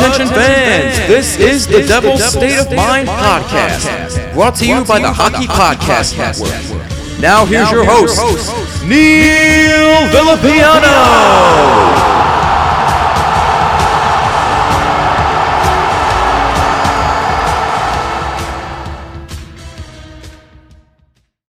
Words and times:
Attention 0.00 0.28
fans, 0.28 0.96
this 1.08 1.38
is 1.38 1.66
the 1.66 1.86
Devil's 1.86 2.24
State 2.24 2.58
of 2.58 2.72
Mind 2.74 3.06
podcast, 3.06 4.32
brought 4.32 4.54
to 4.54 4.66
you 4.66 4.82
by 4.82 4.98
the 4.98 5.12
Hockey 5.12 5.46
Podcast 5.46 6.16
Network. 6.16 7.20
Now 7.20 7.44
here's 7.44 7.70
your 7.70 7.84
host, 7.84 8.16
Neil 8.82 10.08
Villapiano. 10.08 10.80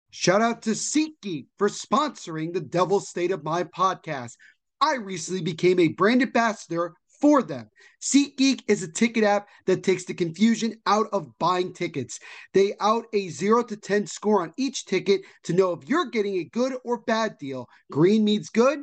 Shout 0.09 0.42
out 0.42 0.61
to 0.64 0.72
SeatGeek 0.72 1.45
for 1.58 1.70
sponsoring 1.70 2.52
the 2.52 2.59
Devil's 2.59 3.08
State 3.08 3.31
of 3.31 3.45
Mind 3.45 3.72
podcast. 3.72 4.36
I 4.81 4.95
recently 4.95 5.42
became 5.42 5.80
a 5.80 5.88
brand 5.88 6.22
ambassador 6.22 6.95
for 7.22 7.44
them. 7.44 7.69
SeatGeek 8.02 8.64
is 8.67 8.81
a 8.81 8.91
ticket 8.91 9.23
app 9.23 9.47
that 9.67 9.83
takes 9.83 10.05
the 10.05 10.14
confusion 10.14 10.75
out 10.88 11.08
of 11.14 11.38
buying 11.38 11.72
tickets. 11.73 12.19
They 12.53 12.73
out 12.81 13.05
a 13.14 13.30
0 13.30 13.64
to 13.64 13.77
10 13.77 14.08
score 14.08 14.41
on 14.41 14.53
each 14.58 14.86
ticket 14.86 15.22
to 15.44 15.53
know 15.53 15.72
if 15.73 15.88
you're 15.88 16.09
getting 16.09 16.38
a 16.38 16.45
good 16.45 16.73
or 16.83 17.02
bad 17.02 17.38
deal. 17.38 17.67
Green 17.92 18.23
means 18.23 18.49
good 18.49 18.80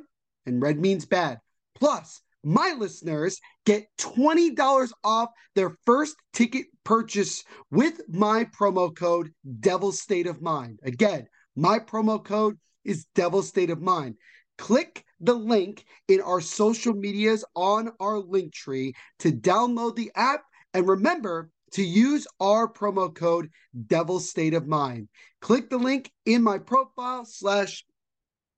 and 0.47 0.63
red 0.63 0.79
means 0.79 1.05
bad. 1.05 1.39
Plus, 1.75 2.21
my 2.45 2.75
listeners 2.79 3.41
get 3.67 3.89
$20 3.99 4.91
off 5.03 5.31
their 5.55 5.77
first 5.85 6.17
ticket 6.33 6.67
purchase 6.85 7.43
with 7.71 8.01
my 8.09 8.45
promo 8.45 8.95
code 8.95 9.33
Devil 9.61 9.93
State 9.93 10.27
of 10.27 10.41
Mind. 10.41 10.79
Again, 10.85 11.27
my 11.57 11.81
promo 11.81 12.25
code 12.25 12.57
is 12.85 13.07
Devil 13.15 13.43
State 13.43 13.71
of 13.71 13.83
Mind. 13.83 14.15
Click 14.57 15.05
the 15.21 15.35
link 15.35 15.85
in 16.09 16.21
our 16.21 16.41
social 16.41 16.95
medias 16.95 17.45
on 17.55 17.91
our 18.01 18.19
link 18.19 18.53
tree 18.53 18.95
to 19.21 19.33
download 19.33 19.97
the 19.97 20.11
app 20.15 20.43
and 20.75 20.89
remember 20.89 21.51
to 21.73 21.83
use 21.83 22.27
our 22.41 22.71
promo 22.73 23.15
code 23.15 23.51
Devil 23.87 24.21
State 24.21 24.55
of 24.55 24.67
Mind. 24.67 25.09
Click 25.41 25.71
the 25.71 25.79
link 25.79 26.11
in 26.25 26.43
my 26.43 26.59
profile 26.59 27.25
slash 27.25 27.85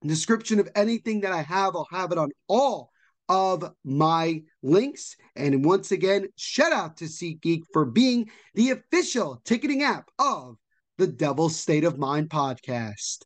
description 0.05 0.61
of 0.61 0.69
anything 0.75 1.21
that 1.21 1.33
I 1.33 1.43
have. 1.43 1.75
I'll 1.75 1.89
have 1.91 2.13
it 2.13 2.19
on 2.19 2.31
all 2.49 2.91
of 3.29 3.73
my 3.85 4.43
links. 4.63 5.17
And 5.37 5.65
once 5.65 5.93
again, 5.93 6.29
shout 6.37 6.73
out 6.73 6.97
to 6.99 7.05
SeatGeek 7.05 7.63
for 7.73 7.85
being 7.85 8.31
the 8.55 8.71
official 8.71 9.41
ticketing 9.45 9.83
app 9.83 10.09
of 10.19 10.57
the 10.99 11.07
Devil 11.07 11.49
State 11.49 11.85
of 11.85 11.99
Mind 11.99 12.29
podcast. 12.29 13.19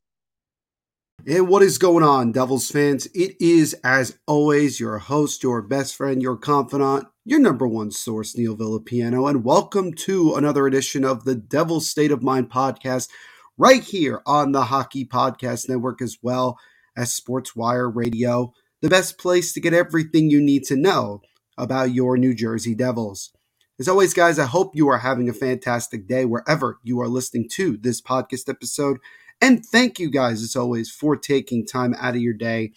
And 1.27 1.49
what 1.49 1.63
is 1.63 1.79
going 1.79 2.05
on, 2.05 2.33
Devils 2.33 2.71
fans? 2.71 3.07
It 3.15 3.41
is, 3.41 3.75
as 3.83 4.19
always, 4.27 4.79
your 4.79 4.99
host, 4.99 5.43
your 5.43 5.63
best 5.63 5.97
friend, 5.97 6.21
your 6.21 6.37
confidant, 6.37 7.07
your 7.25 7.41
number 7.41 7.67
one 7.67 7.93
source, 7.93 8.37
Neil 8.37 8.55
Villapiano, 8.55 9.31
and 9.31 9.43
welcome 9.43 9.95
to 9.95 10.35
another 10.35 10.67
edition 10.67 11.03
of 11.03 11.25
the 11.25 11.35
Devil's 11.35 11.89
State 11.89 12.11
of 12.11 12.23
Mind 12.23 12.51
podcast, 12.51 13.09
right 13.57 13.83
here 13.83 14.21
on 14.27 14.53
the 14.53 14.65
Hockey 14.65 15.07
Podcast 15.07 15.67
Network, 15.67 16.03
as 16.03 16.19
well 16.21 16.59
as 16.95 17.19
Sportswire 17.19 17.91
Radio, 17.95 18.53
the 18.83 18.91
best 18.91 19.17
place 19.17 19.55
to 19.55 19.63
get 19.63 19.73
everything 19.73 20.29
you 20.29 20.43
need 20.43 20.65
to 20.65 20.77
know 20.77 21.23
about 21.57 21.95
your 21.95 22.19
New 22.19 22.35
Jersey 22.35 22.75
Devils. 22.75 23.33
As 23.81 23.89
always, 23.89 24.13
guys, 24.13 24.39
I 24.39 24.45
hope 24.45 24.77
you 24.77 24.89
are 24.89 24.99
having 24.99 25.31
a 25.31 25.33
fantastic 25.33 26.07
day 26.07 26.27
wherever 26.27 26.81
you 26.83 27.01
are 27.01 27.09
listening 27.09 27.49
to 27.53 27.79
this 27.79 28.03
podcast 28.03 28.51
episode. 28.51 28.99
And 29.41 29.65
thank 29.65 29.99
you 29.99 30.11
guys, 30.11 30.43
as 30.43 30.57
always, 30.57 30.91
for 30.91 31.17
taking 31.17 31.67
time 31.67 31.95
out 31.99 32.15
of 32.15 32.21
your 32.21 32.35
day 32.35 32.73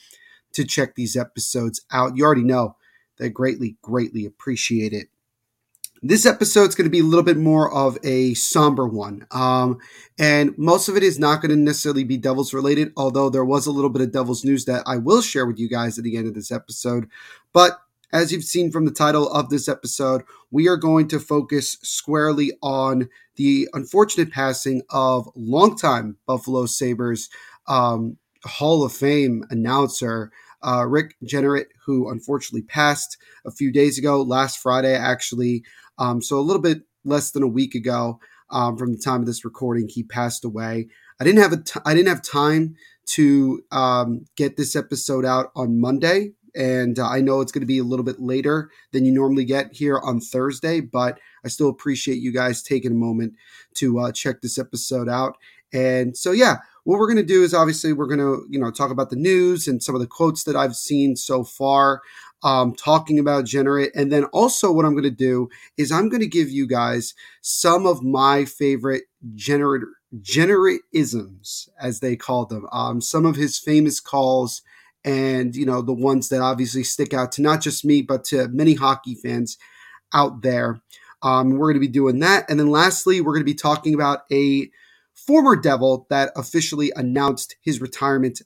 to 0.54 0.66
check 0.66 0.96
these 0.96 1.16
episodes 1.16 1.82
out. 1.92 2.18
You 2.18 2.26
already 2.26 2.44
know 2.44 2.76
they 3.18 3.30
greatly, 3.30 3.78
greatly 3.82 4.26
appreciate 4.26 4.94
it. 4.94 5.08
This 6.04 6.28
episode 6.28 6.70
is 6.70 6.76
going 6.76 6.86
to 6.86 6.92
be 6.92 7.00
a 7.00 7.04
little 7.04 7.24
bit 7.24 7.38
more 7.38 7.74
of 7.74 7.98
a 8.04 8.36
somber 8.36 8.88
one. 8.88 9.26
Um, 9.32 9.80
and 10.20 10.56
most 10.58 10.90
of 10.90 10.96
it 10.96 11.02
is 11.02 11.18
not 11.18 11.42
going 11.42 11.50
to 11.50 11.58
necessarily 11.58 12.04
be 12.04 12.18
Devils 12.18 12.54
related, 12.54 12.94
although 12.96 13.30
there 13.30 13.46
was 13.46 13.66
a 13.66 13.72
little 13.72 13.90
bit 13.90 14.04
of 14.04 14.12
Devils 14.12 14.46
news 14.46 14.66
that 14.66 14.84
I 14.86 14.98
will 14.98 15.22
share 15.22 15.48
with 15.48 15.58
you 15.58 15.68
guys 15.68 15.98
at 15.98 16.04
the 16.04 16.16
end 16.16 16.28
of 16.28 16.36
this 16.36 16.52
episode. 16.52 17.10
But 17.52 17.80
as 18.12 18.32
you've 18.32 18.44
seen 18.44 18.72
from 18.72 18.86
the 18.86 18.92
title 18.92 19.30
of 19.32 19.50
this 19.50 19.68
episode, 19.68 20.24
we 20.52 20.68
are 20.68 20.78
going 20.78 21.08
to 21.10 21.20
focus 21.20 21.78
squarely 21.82 22.52
on 22.62 23.10
the 23.36 23.68
unfortunate 23.74 24.32
passing 24.32 24.82
of 24.90 25.30
longtime 25.36 26.18
Buffalo 26.26 26.66
Sabres 26.66 27.30
um, 27.68 28.18
Hall 28.46 28.84
of 28.84 28.94
Fame 28.94 29.44
announcer 29.50 30.32
uh, 30.66 30.86
Rick 30.88 31.16
Jeanneret, 31.24 31.66
who 31.86 32.10
unfortunately 32.10 32.64
passed 32.64 33.18
a 33.46 33.52
few 33.52 33.72
days 33.72 33.98
ago, 33.98 34.22
last 34.22 34.60
Friday, 34.60 34.96
actually. 34.96 35.64
Um, 36.00 36.22
so 36.22 36.40
a 36.40 36.42
little 36.42 36.62
bit 36.62 36.84
less 37.04 37.32
than 37.32 37.44
a 37.44 37.48
week 37.48 37.76
ago 37.76 38.20
um, 38.50 38.78
from 38.78 38.92
the 38.92 39.00
time 39.00 39.22
of 39.22 39.28
this 39.28 39.46
recording, 39.46 39.88
he 39.90 40.04
passed 40.04 40.46
away. 40.46 40.88
I 41.20 41.24
didn't 41.24 41.42
have 41.42 41.54
a 41.54 41.58
t- 41.58 41.80
I 41.86 41.94
didn't 41.94 42.10
have 42.10 42.22
time 42.22 42.76
to 43.08 43.62
um, 43.72 44.26
get 44.36 44.58
this 44.58 44.76
episode 44.76 45.26
out 45.26 45.52
on 45.56 45.80
Monday 45.80 46.34
and 46.58 46.98
uh, 46.98 47.08
I 47.08 47.22
know 47.22 47.40
it's 47.42 47.52
going 47.52 47.62
to 47.62 47.68
be 47.68 47.78
a 47.78 47.84
little 47.84 48.04
bit 48.04 48.20
later 48.20 48.72
than 48.92 49.06
you 49.06 49.12
normally 49.12 49.46
get 49.46 49.74
here 49.74 50.00
on 50.00 50.20
Thursday, 50.20 50.82
but 50.82 51.20
I 51.46 51.48
still 51.48 51.70
appreciate 51.70 52.18
you 52.18 52.34
guys 52.34 52.64
taking 52.64 52.92
a 52.92 52.96
moment 52.96 53.36
to 53.76 54.00
uh, 54.00 54.12
check 54.12 54.42
this 54.42 54.58
episode 54.58 55.08
out. 55.08 55.38
And 55.72 56.18
so, 56.18 56.32
yeah, 56.32 56.58
what 56.84 56.98
we're 56.98 57.08
going 57.08 57.18
to 57.18 57.24
do 57.24 57.44
is 57.44 57.54
obviously 57.54 57.94
we're 57.94 58.08
going 58.08 58.20
to, 58.20 58.46
you 58.50 58.60
know, 58.60 58.72
talk 58.72 58.90
about 58.90 59.10
the 59.10 59.16
news 59.16 59.68
and 59.68 59.84
some 59.84 59.94
of 59.94 60.02
the 60.02 60.08
quotes 60.08 60.46
that 60.46 60.56
I've 60.56 60.76
seen 60.76 61.16
so 61.16 61.44
far, 61.44 62.02
um, 62.42 62.74
talking 62.74 63.20
about 63.20 63.46
Jeanneret. 63.46 63.92
And 63.94 64.12
then 64.12 64.24
also, 64.26 64.72
what 64.72 64.86
I'm 64.86 64.94
going 64.94 65.04
to 65.04 65.12
do 65.12 65.50
is 65.78 65.92
I'm 65.92 66.10
going 66.10 66.22
to 66.22 66.28
give 66.28 66.50
you 66.50 66.66
guys 66.66 67.14
some 67.42 67.86
of 67.86 68.02
my 68.02 68.46
favorite 68.46 69.04
generator 69.36 69.90
Jeanneretisms, 70.22 71.68
as 71.80 72.00
they 72.00 72.16
call 72.16 72.46
them, 72.46 72.66
um, 72.72 73.02
some 73.02 73.26
of 73.26 73.36
his 73.36 73.60
famous 73.60 74.00
calls 74.00 74.62
and 75.04 75.56
you 75.56 75.66
know 75.66 75.82
the 75.82 75.94
ones 75.94 76.30
that 76.30 76.42
obviously 76.42 76.84
stick 76.84 77.14
out 77.14 77.32
to 77.34 77.42
not 77.42 77.62
just 77.62 77.86
me 77.86 78.02
but 78.02 78.24
to 78.26 78.48
many 78.50 78.74
hockey 78.74 79.16
fans 79.16 79.58
out 80.14 80.42
there. 80.42 80.82
Um, 81.22 81.58
we're 81.58 81.68
going 81.68 81.82
to 81.82 81.88
be 81.88 81.88
doing 81.88 82.20
that. 82.20 82.50
And 82.50 82.60
then 82.60 82.70
lastly 82.70 83.22
we're 83.22 83.34
going 83.34 83.42
to 83.42 83.52
be 83.52 83.54
talking 83.54 83.94
about 83.94 84.22
a 84.32 84.70
former 85.14 85.56
devil 85.56 86.06
that 86.10 86.32
officially 86.36 86.92
announced 86.96 87.56
his 87.62 87.82
retirement 87.82 88.42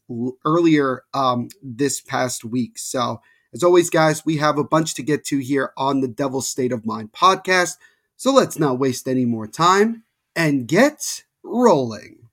earlier 0.45 1.03
um, 1.13 1.49
this 1.61 1.99
past 1.99 2.45
week. 2.45 2.77
So 2.79 3.21
as 3.53 3.63
always 3.63 3.89
guys 3.89 4.25
we 4.25 4.37
have 4.37 4.57
a 4.57 4.63
bunch 4.63 4.93
to 4.95 5.03
get 5.03 5.25
to 5.25 5.39
here 5.39 5.73
on 5.77 5.99
the 5.99 6.07
devil 6.07 6.41
state 6.41 6.71
of 6.71 6.85
mind 6.85 7.11
podcast. 7.11 7.75
So 8.15 8.31
let's 8.31 8.57
not 8.57 8.79
waste 8.79 9.07
any 9.07 9.25
more 9.25 9.47
time 9.47 10.03
and 10.35 10.67
get 10.67 11.23
rolling. 11.43 12.29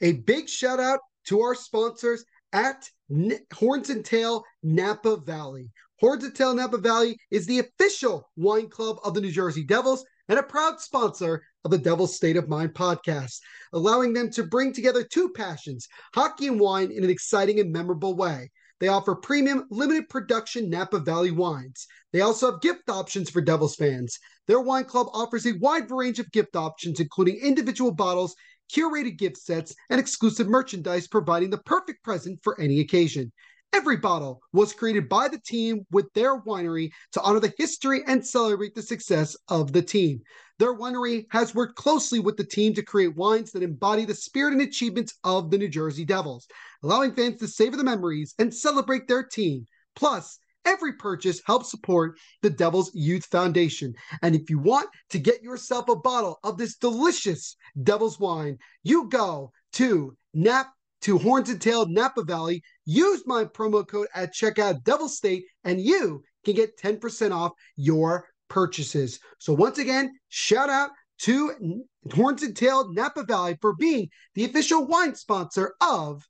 A 0.00 0.12
big 0.12 0.48
shout 0.48 0.80
out 0.80 1.00
to 1.24 1.40
our 1.40 1.54
sponsors 1.54 2.24
at 2.52 2.90
N- 3.12 3.38
Horns 3.52 3.90
and 3.90 4.04
Tail 4.04 4.42
Napa 4.62 5.18
Valley. 5.18 5.70
Horns 6.00 6.24
and 6.24 6.34
Tail 6.34 6.54
Napa 6.54 6.78
Valley 6.78 7.16
is 7.30 7.46
the 7.46 7.58
official 7.60 8.30
wine 8.36 8.68
club 8.68 8.96
of 9.04 9.14
the 9.14 9.20
New 9.20 9.30
Jersey 9.30 9.64
Devils 9.64 10.04
and 10.28 10.38
a 10.38 10.42
proud 10.42 10.80
sponsor 10.80 11.42
of 11.64 11.70
the 11.70 11.78
Devil's 11.78 12.16
State 12.16 12.36
of 12.36 12.48
Mind 12.48 12.74
podcast, 12.74 13.38
allowing 13.72 14.12
them 14.12 14.30
to 14.30 14.44
bring 14.44 14.72
together 14.72 15.04
two 15.04 15.28
passions, 15.30 15.86
hockey 16.14 16.46
and 16.46 16.58
wine, 16.58 16.90
in 16.90 17.04
an 17.04 17.10
exciting 17.10 17.60
and 17.60 17.70
memorable 17.70 18.14
way. 18.16 18.50
they 18.80 18.88
offer 18.88 19.14
premium 19.14 19.64
limited 19.70 20.08
production 20.08 20.68
Napa 20.68 20.98
Valley 20.98 21.30
wines. 21.30 21.86
They 22.12 22.20
also 22.20 22.50
have 22.50 22.60
gift 22.62 22.88
options 22.88 23.30
for 23.30 23.40
Devils 23.40 23.76
fans. 23.76 24.18
Their 24.48 24.60
wine 24.60 24.86
club 24.86 25.06
offers 25.12 25.46
a 25.46 25.52
wide 25.60 25.88
range 25.90 26.18
of 26.18 26.32
gift 26.32 26.56
options, 26.56 26.98
including 26.98 27.36
individual 27.36 27.92
bottles, 27.92 28.34
curated 28.74 29.18
gift 29.18 29.36
sets, 29.36 29.74
and 29.90 30.00
exclusive 30.00 30.48
merchandise, 30.48 31.06
providing 31.06 31.50
the 31.50 31.58
perfect 31.58 32.02
present 32.02 32.38
for 32.42 32.60
any 32.60 32.80
occasion. 32.80 33.32
Every 33.74 33.96
bottle 33.96 34.42
was 34.52 34.74
created 34.74 35.08
by 35.08 35.28
the 35.28 35.40
team 35.40 35.86
with 35.90 36.12
their 36.12 36.40
winery 36.42 36.90
to 37.12 37.22
honor 37.22 37.40
the 37.40 37.54
history 37.56 38.02
and 38.06 38.26
celebrate 38.26 38.74
the 38.74 38.82
success 38.82 39.34
of 39.48 39.72
the 39.72 39.80
team. 39.80 40.20
Their 40.58 40.76
winery 40.76 41.24
has 41.30 41.54
worked 41.54 41.76
closely 41.76 42.20
with 42.20 42.36
the 42.36 42.44
team 42.44 42.74
to 42.74 42.82
create 42.82 43.16
wines 43.16 43.50
that 43.52 43.62
embody 43.62 44.04
the 44.04 44.14
spirit 44.14 44.52
and 44.52 44.60
achievements 44.60 45.14
of 45.24 45.50
the 45.50 45.56
New 45.56 45.68
Jersey 45.68 46.04
Devils, 46.04 46.46
allowing 46.82 47.14
fans 47.14 47.40
to 47.40 47.48
savor 47.48 47.78
the 47.78 47.84
memories 47.84 48.34
and 48.38 48.54
celebrate 48.54 49.08
their 49.08 49.22
team. 49.22 49.66
Plus, 49.96 50.38
Every 50.64 50.94
purchase 50.94 51.40
helps 51.44 51.70
support 51.70 52.18
the 52.42 52.50
Devils 52.50 52.90
Youth 52.94 53.26
Foundation. 53.26 53.94
And 54.22 54.34
if 54.34 54.48
you 54.48 54.58
want 54.58 54.88
to 55.10 55.18
get 55.18 55.42
yourself 55.42 55.88
a 55.88 55.96
bottle 55.96 56.38
of 56.44 56.58
this 56.58 56.76
delicious 56.76 57.56
Devils 57.82 58.20
wine, 58.20 58.58
you 58.82 59.08
go 59.08 59.52
to 59.74 60.16
Nap 60.34 60.68
to 61.02 61.18
Horns 61.18 61.50
and 61.50 61.60
Tail 61.60 61.86
Napa 61.86 62.22
Valley. 62.22 62.62
Use 62.84 63.24
my 63.26 63.44
promo 63.44 63.86
code 63.86 64.06
at 64.14 64.34
checkout 64.34 64.84
Devil 64.84 65.08
State, 65.08 65.44
and 65.64 65.80
you 65.80 66.22
can 66.44 66.54
get 66.54 66.78
10% 66.78 67.32
off 67.32 67.52
your 67.76 68.28
purchases. 68.48 69.18
So 69.38 69.52
once 69.52 69.78
again, 69.78 70.12
shout 70.28 70.70
out 70.70 70.90
to 71.20 71.84
Horns 72.12 72.42
and 72.42 72.56
Tail 72.56 72.92
Napa 72.92 73.24
Valley 73.24 73.56
for 73.60 73.74
being 73.74 74.08
the 74.34 74.44
official 74.44 74.86
wine 74.86 75.14
sponsor 75.14 75.74
of 75.80 76.22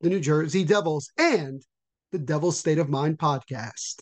the 0.00 0.08
New 0.08 0.20
Jersey 0.20 0.64
Devils 0.64 1.10
and 1.18 1.62
the 2.12 2.18
Devil 2.18 2.52
State 2.52 2.78
of 2.78 2.88
Mind 2.88 3.18
podcast. 3.18 4.00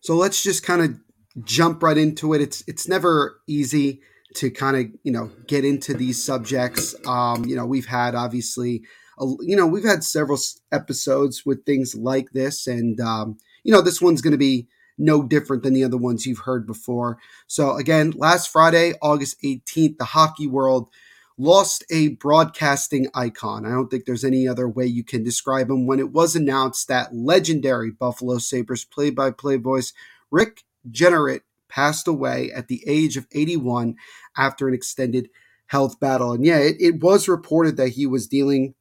So 0.00 0.16
let's 0.16 0.42
just 0.42 0.64
kind 0.64 0.82
of 0.82 0.98
jump 1.44 1.82
right 1.82 1.96
into 1.96 2.34
it. 2.34 2.40
It's 2.40 2.64
it's 2.66 2.88
never 2.88 3.40
easy 3.46 4.00
to 4.36 4.50
kind 4.50 4.76
of 4.76 4.86
you 5.04 5.12
know 5.12 5.30
get 5.46 5.64
into 5.64 5.94
these 5.94 6.22
subjects. 6.22 6.94
Um, 7.06 7.44
you 7.44 7.56
know, 7.56 7.66
we've 7.66 7.86
had 7.86 8.14
obviously, 8.14 8.82
a, 9.18 9.26
you 9.40 9.56
know, 9.56 9.66
we've 9.66 9.84
had 9.84 10.04
several 10.04 10.38
episodes 10.72 11.44
with 11.46 11.64
things 11.64 11.94
like 11.94 12.30
this, 12.32 12.66
and 12.66 12.98
um, 13.00 13.38
you 13.64 13.72
know, 13.72 13.82
this 13.82 14.00
one's 14.00 14.22
going 14.22 14.32
to 14.32 14.38
be 14.38 14.68
no 14.98 15.22
different 15.22 15.62
than 15.62 15.72
the 15.72 15.84
other 15.84 15.96
ones 15.96 16.26
you've 16.26 16.40
heard 16.40 16.66
before. 16.66 17.18
So 17.46 17.76
again, 17.76 18.12
last 18.16 18.50
Friday, 18.50 18.94
August 19.00 19.40
18th, 19.42 19.98
the 19.98 20.04
hockey 20.04 20.46
world 20.46 20.90
lost 21.38 21.84
a 21.90 22.08
broadcasting 22.08 23.08
icon. 23.14 23.66
I 23.66 23.70
don't 23.70 23.88
think 23.88 24.04
there's 24.04 24.24
any 24.24 24.46
other 24.46 24.68
way 24.68 24.86
you 24.86 25.04
can 25.04 25.22
describe 25.22 25.70
him 25.70 25.86
when 25.86 25.98
it 25.98 26.12
was 26.12 26.36
announced 26.36 26.88
that 26.88 27.14
legendary 27.14 27.90
Buffalo 27.90 28.38
Sabres 28.38 28.84
play 28.84 29.10
by 29.10 29.30
play 29.30 29.56
voice 29.56 29.92
Rick 30.30 30.64
Jeanneret 30.90 31.40
passed 31.68 32.06
away 32.06 32.50
at 32.52 32.68
the 32.68 32.82
age 32.86 33.16
of 33.16 33.26
81 33.32 33.96
after 34.36 34.68
an 34.68 34.74
extended 34.74 35.28
health 35.66 35.98
battle. 36.00 36.32
And 36.32 36.44
yeah, 36.44 36.58
it, 36.58 36.76
it 36.80 37.00
was 37.02 37.28
reported 37.28 37.76
that 37.76 37.90
he 37.90 38.06
was 38.06 38.26
dealing 38.26 38.74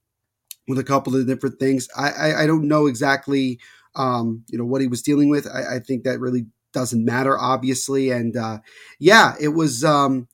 with 0.68 0.77
a 0.77 0.83
couple 0.83 1.15
of 1.15 1.27
different 1.27 1.59
things. 1.59 1.88
I, 1.98 2.09
I, 2.09 2.44
I 2.44 2.48
don't 2.48 2.68
know 2.68 2.88
exactly, 2.88 3.59
um, 3.95 4.44
you 4.50 4.57
know, 4.57 4.65
what 4.65 4.81
he 4.81 4.88
was 4.88 5.01
dealing 5.01 5.30
with. 5.30 5.48
I, 5.48 5.75
I 5.75 5.80
think 5.80 6.03
that 6.03 6.19
really 6.19 6.48
doesn't 6.74 7.03
matter, 7.03 7.38
obviously. 7.39 8.09
And 8.09 8.36
uh, 8.36 8.59
yeah, 9.00 9.36
it 9.39 9.50
was. 9.50 9.83
Um, 9.83 10.27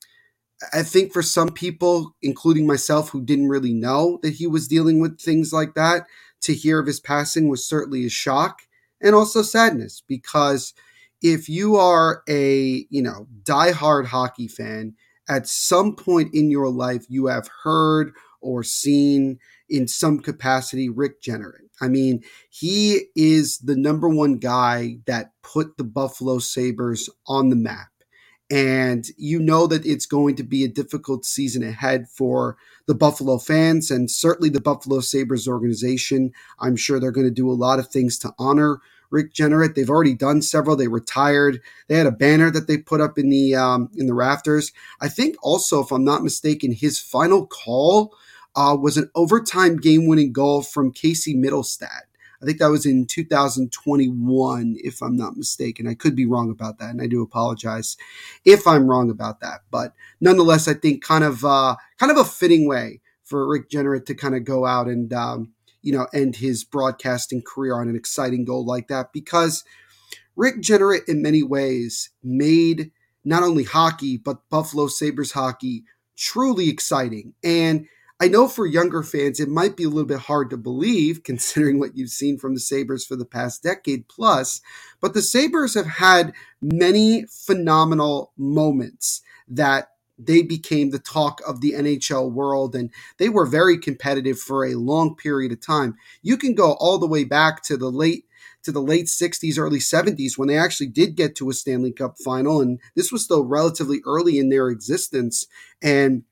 I 0.72 0.82
think 0.82 1.12
for 1.12 1.22
some 1.22 1.50
people, 1.50 2.16
including 2.20 2.66
myself, 2.66 3.10
who 3.10 3.22
didn't 3.22 3.48
really 3.48 3.72
know 3.72 4.18
that 4.22 4.34
he 4.34 4.46
was 4.46 4.66
dealing 4.66 5.00
with 5.00 5.20
things 5.20 5.52
like 5.52 5.74
that, 5.74 6.06
to 6.42 6.54
hear 6.54 6.78
of 6.78 6.86
his 6.86 7.00
passing 7.00 7.48
was 7.48 7.64
certainly 7.64 8.04
a 8.04 8.10
shock 8.10 8.62
and 9.00 9.14
also 9.14 9.42
sadness 9.42 10.02
because 10.06 10.74
if 11.22 11.48
you 11.48 11.76
are 11.76 12.22
a 12.28 12.86
you 12.90 13.02
know 13.02 13.26
diehard 13.42 14.06
hockey 14.06 14.48
fan, 14.48 14.94
at 15.28 15.46
some 15.46 15.94
point 15.94 16.32
in 16.34 16.50
your 16.50 16.68
life 16.70 17.04
you 17.08 17.26
have 17.26 17.48
heard 17.64 18.12
or 18.40 18.62
seen 18.62 19.38
in 19.68 19.88
some 19.88 20.20
capacity 20.20 20.88
Rick 20.88 21.20
Jeanneret. 21.20 21.66
I 21.80 21.88
mean, 21.88 22.22
he 22.50 23.06
is 23.14 23.58
the 23.58 23.76
number 23.76 24.08
one 24.08 24.38
guy 24.38 24.98
that 25.06 25.32
put 25.42 25.76
the 25.76 25.84
Buffalo 25.84 26.38
Sabres 26.38 27.08
on 27.26 27.50
the 27.50 27.56
map 27.56 27.88
and 28.50 29.08
you 29.16 29.38
know 29.38 29.66
that 29.66 29.84
it's 29.84 30.06
going 30.06 30.36
to 30.36 30.42
be 30.42 30.64
a 30.64 30.68
difficult 30.68 31.24
season 31.24 31.62
ahead 31.62 32.08
for 32.08 32.56
the 32.86 32.94
Buffalo 32.94 33.38
fans 33.38 33.90
and 33.90 34.10
certainly 34.10 34.48
the 34.48 34.60
Buffalo 34.60 35.00
Sabres 35.00 35.46
organization. 35.46 36.32
I'm 36.58 36.76
sure 36.76 36.98
they're 36.98 37.10
going 37.10 37.26
to 37.26 37.32
do 37.32 37.50
a 37.50 37.52
lot 37.52 37.78
of 37.78 37.88
things 37.88 38.18
to 38.20 38.32
honor 38.38 38.80
Rick 39.10 39.34
Jeanneret. 39.34 39.74
They've 39.74 39.90
already 39.90 40.14
done 40.14 40.42
several. 40.42 40.76
They 40.76 40.88
retired. 40.88 41.60
They 41.88 41.96
had 41.96 42.06
a 42.06 42.12
banner 42.12 42.50
that 42.50 42.66
they 42.66 42.78
put 42.78 43.00
up 43.00 43.18
in 43.18 43.30
the 43.30 43.54
um, 43.54 43.90
in 43.96 44.06
the 44.06 44.14
rafters. 44.14 44.72
I 45.00 45.08
think 45.08 45.36
also, 45.42 45.82
if 45.82 45.90
I'm 45.90 46.04
not 46.04 46.22
mistaken, 46.22 46.72
his 46.72 46.98
final 46.98 47.46
call 47.46 48.14
uh, 48.56 48.76
was 48.78 48.96
an 48.96 49.10
overtime 49.14 49.76
game 49.76 50.06
winning 50.06 50.32
goal 50.32 50.62
from 50.62 50.92
Casey 50.92 51.34
Mittelstadt. 51.34 52.07
I 52.40 52.46
think 52.46 52.58
that 52.58 52.70
was 52.70 52.86
in 52.86 53.06
2021, 53.06 54.76
if 54.78 55.02
I'm 55.02 55.16
not 55.16 55.36
mistaken. 55.36 55.88
I 55.88 55.94
could 55.94 56.14
be 56.14 56.26
wrong 56.26 56.50
about 56.50 56.78
that, 56.78 56.90
and 56.90 57.02
I 57.02 57.06
do 57.06 57.22
apologize 57.22 57.96
if 58.44 58.66
I'm 58.66 58.88
wrong 58.88 59.10
about 59.10 59.40
that. 59.40 59.62
But 59.70 59.92
nonetheless, 60.20 60.68
I 60.68 60.74
think 60.74 61.02
kind 61.02 61.24
of 61.24 61.44
uh, 61.44 61.76
kind 61.98 62.12
of 62.12 62.18
a 62.18 62.24
fitting 62.24 62.68
way 62.68 63.00
for 63.24 63.46
Rick 63.46 63.70
Jeanneret 63.70 64.06
to 64.06 64.14
kind 64.14 64.34
of 64.34 64.44
go 64.44 64.64
out 64.66 64.86
and 64.86 65.12
um, 65.12 65.52
you 65.82 65.92
know 65.92 66.06
end 66.12 66.36
his 66.36 66.64
broadcasting 66.64 67.42
career 67.42 67.74
on 67.74 67.88
an 67.88 67.96
exciting 67.96 68.44
goal 68.44 68.64
like 68.64 68.88
that 68.88 69.12
because 69.12 69.64
Rick 70.36 70.60
Jeanneret 70.60 71.08
in 71.08 71.22
many 71.22 71.42
ways 71.42 72.10
made 72.22 72.90
not 73.24 73.42
only 73.42 73.64
hockey 73.64 74.16
but 74.16 74.48
Buffalo 74.48 74.86
Sabres 74.86 75.32
hockey 75.32 75.84
truly 76.16 76.68
exciting 76.68 77.34
and 77.44 77.86
I 78.20 78.26
know 78.26 78.48
for 78.48 78.66
younger 78.66 79.04
fans, 79.04 79.38
it 79.38 79.48
might 79.48 79.76
be 79.76 79.84
a 79.84 79.88
little 79.88 80.04
bit 80.04 80.20
hard 80.20 80.50
to 80.50 80.56
believe 80.56 81.22
considering 81.24 81.78
what 81.78 81.96
you've 81.96 82.10
seen 82.10 82.38
from 82.38 82.54
the 82.54 82.60
Sabres 82.60 83.04
for 83.04 83.16
the 83.16 83.24
past 83.24 83.62
decade 83.62 84.08
plus, 84.08 84.60
but 85.00 85.14
the 85.14 85.22
Sabres 85.22 85.74
have 85.74 85.86
had 85.86 86.32
many 86.60 87.26
phenomenal 87.26 88.32
moments 88.36 89.22
that 89.46 89.92
they 90.18 90.42
became 90.42 90.90
the 90.90 90.98
talk 90.98 91.40
of 91.46 91.60
the 91.60 91.72
NHL 91.74 92.32
world 92.32 92.74
and 92.74 92.90
they 93.18 93.28
were 93.28 93.46
very 93.46 93.78
competitive 93.78 94.38
for 94.38 94.66
a 94.66 94.74
long 94.74 95.14
period 95.14 95.52
of 95.52 95.60
time. 95.60 95.94
You 96.22 96.36
can 96.36 96.56
go 96.56 96.72
all 96.80 96.98
the 96.98 97.06
way 97.06 97.22
back 97.22 97.62
to 97.64 97.76
the 97.76 97.90
late 97.90 98.24
to 98.64 98.72
the 98.72 98.82
late 98.82 99.06
60s 99.06 99.56
early 99.56 99.78
70s 99.78 100.36
when 100.36 100.48
they 100.48 100.58
actually 100.58 100.88
did 100.88 101.14
get 101.14 101.36
to 101.36 101.48
a 101.48 101.54
Stanley 101.54 101.92
Cup 101.92 102.16
final 102.18 102.60
and 102.60 102.80
this 102.96 103.12
was 103.12 103.22
still 103.22 103.44
relatively 103.44 104.00
early 104.04 104.38
in 104.38 104.48
their 104.48 104.68
existence 104.68 105.46
and 105.80 106.24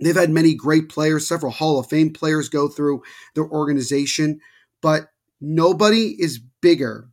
They've 0.00 0.14
had 0.16 0.30
many 0.30 0.54
great 0.54 0.88
players, 0.88 1.26
several 1.26 1.52
Hall 1.52 1.78
of 1.78 1.88
Fame 1.88 2.12
players 2.12 2.48
go 2.48 2.68
through 2.68 3.02
their 3.34 3.48
organization, 3.48 4.40
but 4.82 5.08
nobody 5.40 6.16
is 6.20 6.40
bigger 6.60 7.10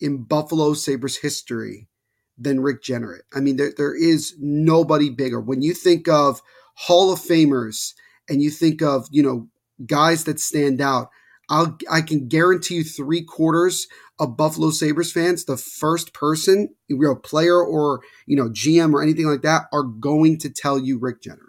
in 0.00 0.24
Buffalo 0.24 0.74
Sabres 0.74 1.18
history 1.18 1.88
than 2.36 2.60
Rick 2.60 2.82
Jeanneret. 2.82 3.20
I 3.32 3.40
mean, 3.40 3.56
there, 3.56 3.72
there 3.76 3.94
is 3.94 4.34
nobody 4.40 5.10
bigger. 5.10 5.40
When 5.40 5.62
you 5.62 5.74
think 5.74 6.08
of 6.08 6.40
Hall 6.74 7.12
of 7.12 7.20
Famers 7.20 7.92
and 8.28 8.42
you 8.42 8.50
think 8.50 8.82
of, 8.82 9.06
you 9.10 9.22
know, 9.22 9.48
guys 9.86 10.24
that 10.24 10.40
stand 10.40 10.80
out, 10.80 11.10
I'll, 11.48 11.78
I 11.90 12.00
can 12.00 12.26
guarantee 12.26 12.76
you 12.76 12.84
three 12.84 13.22
quarters 13.22 13.86
of 14.18 14.36
Buffalo 14.36 14.70
Sabres 14.70 15.12
fans, 15.12 15.44
the 15.44 15.56
first 15.56 16.14
person, 16.14 16.74
you 16.88 16.98
know, 16.98 17.14
player 17.14 17.62
or, 17.62 18.00
you 18.26 18.36
know, 18.36 18.48
GM 18.48 18.92
or 18.92 19.02
anything 19.02 19.26
like 19.26 19.42
that, 19.42 19.66
are 19.72 19.82
going 19.82 20.38
to 20.38 20.50
tell 20.50 20.78
you 20.78 20.98
Rick 20.98 21.22
Jeanneret 21.22 21.43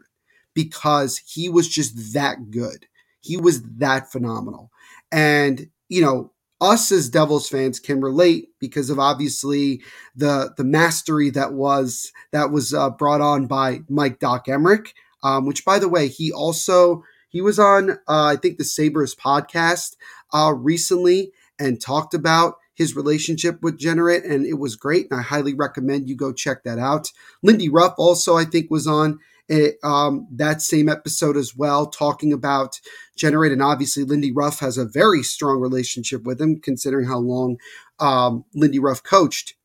because 0.56 1.18
he 1.28 1.50
was 1.50 1.70
just 1.70 2.14
that 2.14 2.50
good. 2.50 2.88
He 3.22 3.38
was 3.38 3.62
that 3.78 4.12
phenomenal. 4.12 4.72
And, 5.12 5.70
you 5.90 6.02
know, 6.02 6.32
us 6.62 6.92
as 6.92 7.10
Devils 7.10 7.50
fans 7.50 7.80
can 7.80 8.02
relate 8.02 8.50
because 8.60 8.90
of 8.90 8.98
obviously 8.98 9.84
the 10.16 10.54
the 10.58 10.64
mastery 10.64 11.30
that 11.32 11.54
was 11.54 12.12
that 12.32 12.52
was 12.52 12.74
uh, 12.74 12.90
brought 12.90 13.22
on 13.22 13.46
by 13.46 13.82
Mike 13.90 14.20
Doc 14.20 14.48
Emrick, 14.48 14.94
um, 15.22 15.46
which 15.46 15.66
by 15.66 15.80
the 15.80 15.90
way 15.90 16.08
he 16.08 16.32
also 16.32 17.04
he 17.30 17.42
was 17.42 17.60
on 17.60 17.92
uh, 17.92 17.96
I 18.08 18.38
think 18.38 18.58
the 18.58 18.64
Sabres 18.64 19.16
podcast 19.16 19.96
uh, 20.34 20.54
recently 20.56 21.32
and 21.60 21.82
talked 21.82 22.14
about 22.14 22.56
his 22.74 22.96
relationship 22.96 23.62
with 23.62 23.80
Jeanneret 23.80 24.30
and 24.30 24.46
it 24.46 24.60
was 24.60 24.76
great 24.76 25.08
and 25.12 25.20
I 25.20 25.24
highly 25.24 25.54
recommend 25.54 26.08
you 26.08 26.16
go 26.16 26.32
check 26.32 26.64
that 26.64 26.80
out. 26.80 27.12
Lindy 27.44 27.70
Ruff 27.70 27.96
also 27.98 28.38
I 28.38 28.46
think 28.46 28.72
was 28.72 28.88
on 28.88 29.20
it, 29.48 29.76
um, 29.84 30.28
that 30.32 30.62
same 30.62 30.90
episode 30.90 31.38
as 31.38 31.56
well, 31.56 31.86
talking 31.88 32.34
about 32.34 32.80
Jeanneret. 33.18 33.52
And 33.52 33.62
obviously, 33.62 34.04
Lindy 34.04 34.32
Ruff 34.32 34.60
has 34.60 34.78
a 34.78 34.86
very 34.86 35.24
strong 35.24 35.60
relationship 35.60 36.24
with 36.24 36.42
him, 36.42 36.60
considering 36.60 37.08
how 37.08 37.20
long 37.20 37.58
um, 38.00 38.46
Lindy 38.54 38.80
Ruff 38.80 39.04
coached 39.04 39.56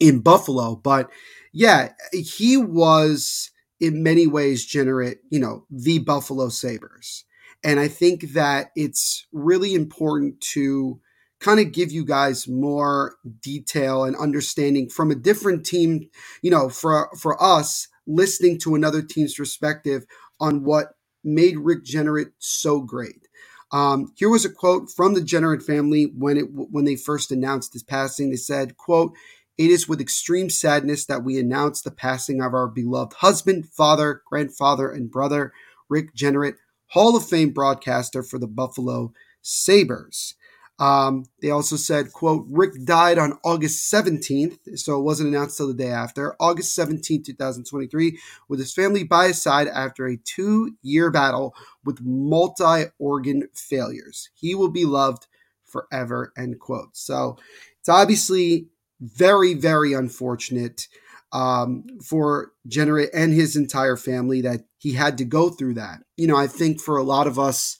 in 0.00 0.20
Buffalo. 0.20 0.76
But 0.76 1.10
yeah, 1.52 1.92
he 2.12 2.56
was 2.56 3.50
in 3.80 4.02
many 4.02 4.26
ways 4.26 4.66
Jeanneret, 4.66 5.16
you 5.30 5.38
know, 5.38 5.64
the 5.70 5.98
Buffalo 5.98 6.48
Sabres. 6.48 7.24
And 7.64 7.80
I 7.80 7.88
think 7.88 8.32
that 8.32 8.70
it's 8.76 9.26
really 9.32 9.74
important 9.74 10.40
to 10.52 11.00
kind 11.40 11.60
of 11.60 11.72
give 11.72 11.92
you 11.92 12.04
guys 12.04 12.48
more 12.48 13.16
detail 13.42 14.04
and 14.04 14.16
understanding 14.16 14.88
from 14.88 15.10
a 15.10 15.16
different 15.16 15.66
team, 15.66 16.08
you 16.42 16.50
know, 16.50 16.68
for 16.68 17.10
for 17.18 17.42
us 17.42 17.88
listening 18.06 18.58
to 18.60 18.74
another 18.74 19.02
team's 19.02 19.34
perspective 19.34 20.04
on 20.40 20.64
what 20.64 20.94
made 21.24 21.58
Rick 21.58 21.84
Jeanneret 21.84 22.32
so 22.38 22.80
great. 22.80 23.26
Um, 23.72 24.12
here 24.16 24.30
was 24.30 24.44
a 24.44 24.50
quote 24.50 24.90
from 24.90 25.14
the 25.14 25.20
Jeanneret 25.20 25.62
family 25.62 26.12
when 26.16 26.36
it 26.36 26.46
when 26.52 26.84
they 26.84 26.96
first 26.96 27.32
announced 27.32 27.72
his 27.72 27.82
passing. 27.82 28.30
They 28.30 28.36
said, 28.36 28.76
"quote 28.76 29.12
It 29.58 29.70
is 29.70 29.88
with 29.88 30.00
extreme 30.00 30.50
sadness 30.50 31.06
that 31.06 31.24
we 31.24 31.38
announce 31.38 31.82
the 31.82 31.90
passing 31.90 32.40
of 32.40 32.54
our 32.54 32.68
beloved 32.68 33.14
husband, 33.14 33.68
father, 33.70 34.22
grandfather, 34.28 34.88
and 34.90 35.10
brother, 35.10 35.52
Rick 35.88 36.14
Jeanneret, 36.14 36.54
Hall 36.88 37.16
of 37.16 37.26
Fame 37.26 37.50
broadcaster 37.50 38.22
for 38.22 38.38
the 38.38 38.46
Buffalo 38.46 39.12
Sabres." 39.42 40.34
Um, 40.78 41.24
they 41.40 41.50
also 41.50 41.76
said, 41.76 42.12
quote, 42.12 42.46
Rick 42.50 42.84
died 42.84 43.18
on 43.18 43.38
August 43.44 43.90
17th, 43.92 44.78
so 44.78 44.98
it 44.98 45.02
wasn't 45.02 45.30
announced 45.30 45.56
till 45.56 45.68
the 45.68 45.74
day 45.74 45.88
after, 45.90 46.36
August 46.38 46.76
17th, 46.78 47.24
2023, 47.24 48.18
with 48.48 48.58
his 48.60 48.74
family 48.74 49.02
by 49.02 49.28
his 49.28 49.40
side 49.40 49.68
after 49.68 50.06
a 50.06 50.18
two 50.18 50.76
year 50.82 51.10
battle 51.10 51.54
with 51.84 52.02
multi 52.02 52.90
organ 52.98 53.48
failures. 53.54 54.28
He 54.34 54.54
will 54.54 54.70
be 54.70 54.84
loved 54.84 55.26
forever, 55.64 56.32
end 56.36 56.60
quote. 56.60 56.96
So 56.96 57.38
it's 57.80 57.88
obviously 57.88 58.68
very, 59.00 59.54
very 59.54 59.94
unfortunate 59.94 60.88
um, 61.32 61.84
for 62.04 62.52
Jeanneret 62.68 63.08
and 63.14 63.32
his 63.32 63.56
entire 63.56 63.96
family 63.96 64.42
that 64.42 64.62
he 64.78 64.92
had 64.92 65.18
to 65.18 65.24
go 65.24 65.48
through 65.48 65.74
that. 65.74 66.02
You 66.16 66.26
know, 66.26 66.36
I 66.36 66.46
think 66.46 66.80
for 66.80 66.96
a 66.96 67.02
lot 67.02 67.26
of 67.26 67.38
us, 67.38 67.78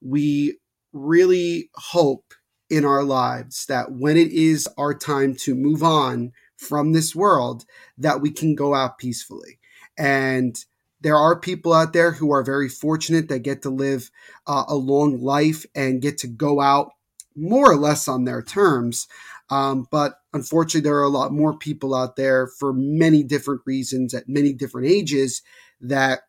we 0.00 0.58
really 0.92 1.70
hope 1.74 2.33
in 2.70 2.84
our 2.84 3.02
lives 3.02 3.66
that 3.66 3.92
when 3.92 4.16
it 4.16 4.32
is 4.32 4.68
our 4.78 4.94
time 4.94 5.34
to 5.34 5.54
move 5.54 5.82
on 5.82 6.32
from 6.56 6.92
this 6.92 7.14
world 7.14 7.64
that 7.98 8.20
we 8.20 8.30
can 8.30 8.54
go 8.54 8.74
out 8.74 8.98
peacefully. 8.98 9.58
And 9.98 10.56
there 11.00 11.16
are 11.16 11.38
people 11.38 11.72
out 11.72 11.92
there 11.92 12.12
who 12.12 12.32
are 12.32 12.42
very 12.42 12.68
fortunate 12.68 13.28
that 13.28 13.40
get 13.40 13.62
to 13.62 13.70
live 13.70 14.10
uh, 14.46 14.64
a 14.68 14.74
long 14.74 15.20
life 15.20 15.66
and 15.74 16.00
get 16.00 16.18
to 16.18 16.26
go 16.26 16.60
out 16.60 16.92
more 17.36 17.70
or 17.70 17.76
less 17.76 18.08
on 18.08 18.24
their 18.24 18.42
terms. 18.42 19.06
Um, 19.50 19.86
but 19.90 20.20
unfortunately 20.32 20.88
there 20.88 20.96
are 20.96 21.04
a 21.04 21.10
lot 21.10 21.32
more 21.32 21.56
people 21.56 21.94
out 21.94 22.16
there 22.16 22.46
for 22.46 22.72
many 22.72 23.22
different 23.22 23.60
reasons 23.66 24.14
at 24.14 24.28
many 24.28 24.54
different 24.54 24.88
ages 24.88 25.42
that 25.80 26.20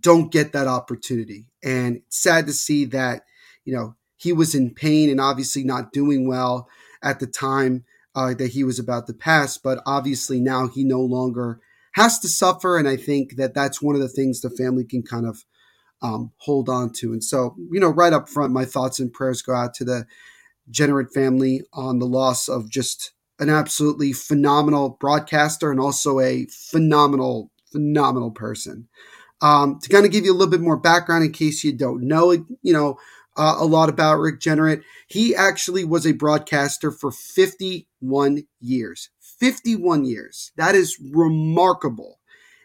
don't 0.00 0.30
get 0.30 0.52
that 0.52 0.66
opportunity. 0.66 1.46
And 1.64 1.96
it's 1.96 2.20
sad 2.20 2.46
to 2.46 2.52
see 2.52 2.84
that 2.86 3.22
you 3.64 3.74
know 3.74 3.94
he 4.20 4.32
was 4.32 4.54
in 4.54 4.74
pain 4.74 5.08
and 5.08 5.20
obviously 5.20 5.64
not 5.64 5.92
doing 5.92 6.28
well 6.28 6.68
at 7.02 7.20
the 7.20 7.26
time 7.26 7.84
uh, 8.14 8.34
that 8.34 8.50
he 8.50 8.62
was 8.62 8.78
about 8.78 9.06
to 9.06 9.14
pass. 9.14 9.56
But 9.56 9.82
obviously 9.86 10.40
now 10.40 10.68
he 10.68 10.84
no 10.84 11.00
longer 11.00 11.60
has 11.94 12.18
to 12.20 12.28
suffer. 12.28 12.76
And 12.76 12.86
I 12.86 12.96
think 12.96 13.36
that 13.36 13.54
that's 13.54 13.80
one 13.80 13.94
of 13.94 14.02
the 14.02 14.08
things 14.08 14.40
the 14.40 14.50
family 14.50 14.84
can 14.84 15.02
kind 15.02 15.26
of 15.26 15.44
um, 16.02 16.32
hold 16.38 16.68
on 16.68 16.92
to. 16.94 17.12
And 17.12 17.24
so, 17.24 17.56
you 17.70 17.80
know, 17.80 17.88
right 17.88 18.12
up 18.12 18.28
front, 18.28 18.52
my 18.52 18.64
thoughts 18.64 19.00
and 19.00 19.12
prayers 19.12 19.42
go 19.42 19.54
out 19.54 19.74
to 19.74 19.84
the 19.84 20.06
Jeanneret 20.70 21.12
family 21.12 21.62
on 21.72 21.98
the 21.98 22.06
loss 22.06 22.48
of 22.48 22.70
just 22.70 23.12
an 23.38 23.48
absolutely 23.48 24.12
phenomenal 24.12 24.98
broadcaster 25.00 25.70
and 25.70 25.80
also 25.80 26.20
a 26.20 26.46
phenomenal, 26.50 27.50
phenomenal 27.72 28.30
person. 28.30 28.88
Um, 29.42 29.78
to 29.80 29.88
kind 29.88 30.04
of 30.04 30.12
give 30.12 30.26
you 30.26 30.32
a 30.32 30.36
little 30.36 30.50
bit 30.50 30.60
more 30.60 30.76
background 30.76 31.24
in 31.24 31.32
case 31.32 31.64
you 31.64 31.72
don't 31.72 32.02
know, 32.02 32.32
you 32.32 32.74
know, 32.74 32.98
uh, 33.40 33.56
a 33.58 33.64
lot 33.64 33.88
about 33.88 34.18
Rick 34.18 34.38
Jeanneret. 34.38 34.82
He 35.06 35.34
actually 35.34 35.82
was 35.82 36.06
a 36.06 36.12
broadcaster 36.12 36.90
for 36.90 37.10
51 37.10 38.44
years. 38.60 39.08
51 39.18 40.04
years. 40.04 40.52
That 40.56 40.74
is 40.74 40.98
remarkable. 41.00 42.20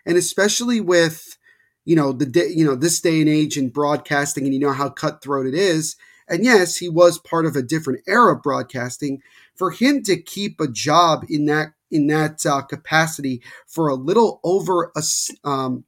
And 0.05 0.17
especially 0.17 0.81
with, 0.81 1.37
you 1.85 1.95
know, 1.95 2.11
the 2.11 2.25
day, 2.25 2.49
you 2.53 2.65
know, 2.65 2.75
this 2.75 2.99
day 2.99 3.21
and 3.21 3.29
age 3.29 3.55
in 3.55 3.69
broadcasting 3.69 4.43
and 4.43 4.53
you 4.53 4.59
know 4.59 4.73
how 4.73 4.89
cutthroat 4.89 5.47
it 5.47 5.55
is. 5.55 5.95
And 6.27 6.43
yes, 6.43 6.75
he 6.75 6.89
was 6.89 7.19
part 7.19 7.45
of 7.45 7.55
a 7.55 7.61
different 7.61 8.01
era 8.05 8.35
of 8.35 8.43
broadcasting. 8.43 9.21
For 9.55 9.71
him 9.71 10.03
to 10.03 10.21
keep 10.21 10.59
a 10.59 10.67
job 10.67 11.23
in 11.29 11.45
that 11.45 11.69
in 11.89 12.07
that 12.07 12.45
uh, 12.45 12.61
capacity 12.63 13.41
for 13.65 13.87
a 13.87 13.95
little 13.95 14.41
over 14.43 14.91
a 14.97 15.03
um, 15.47 15.85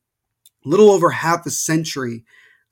little 0.63 0.89
over 0.89 1.09
half 1.09 1.45
a 1.45 1.49
century 1.49 2.23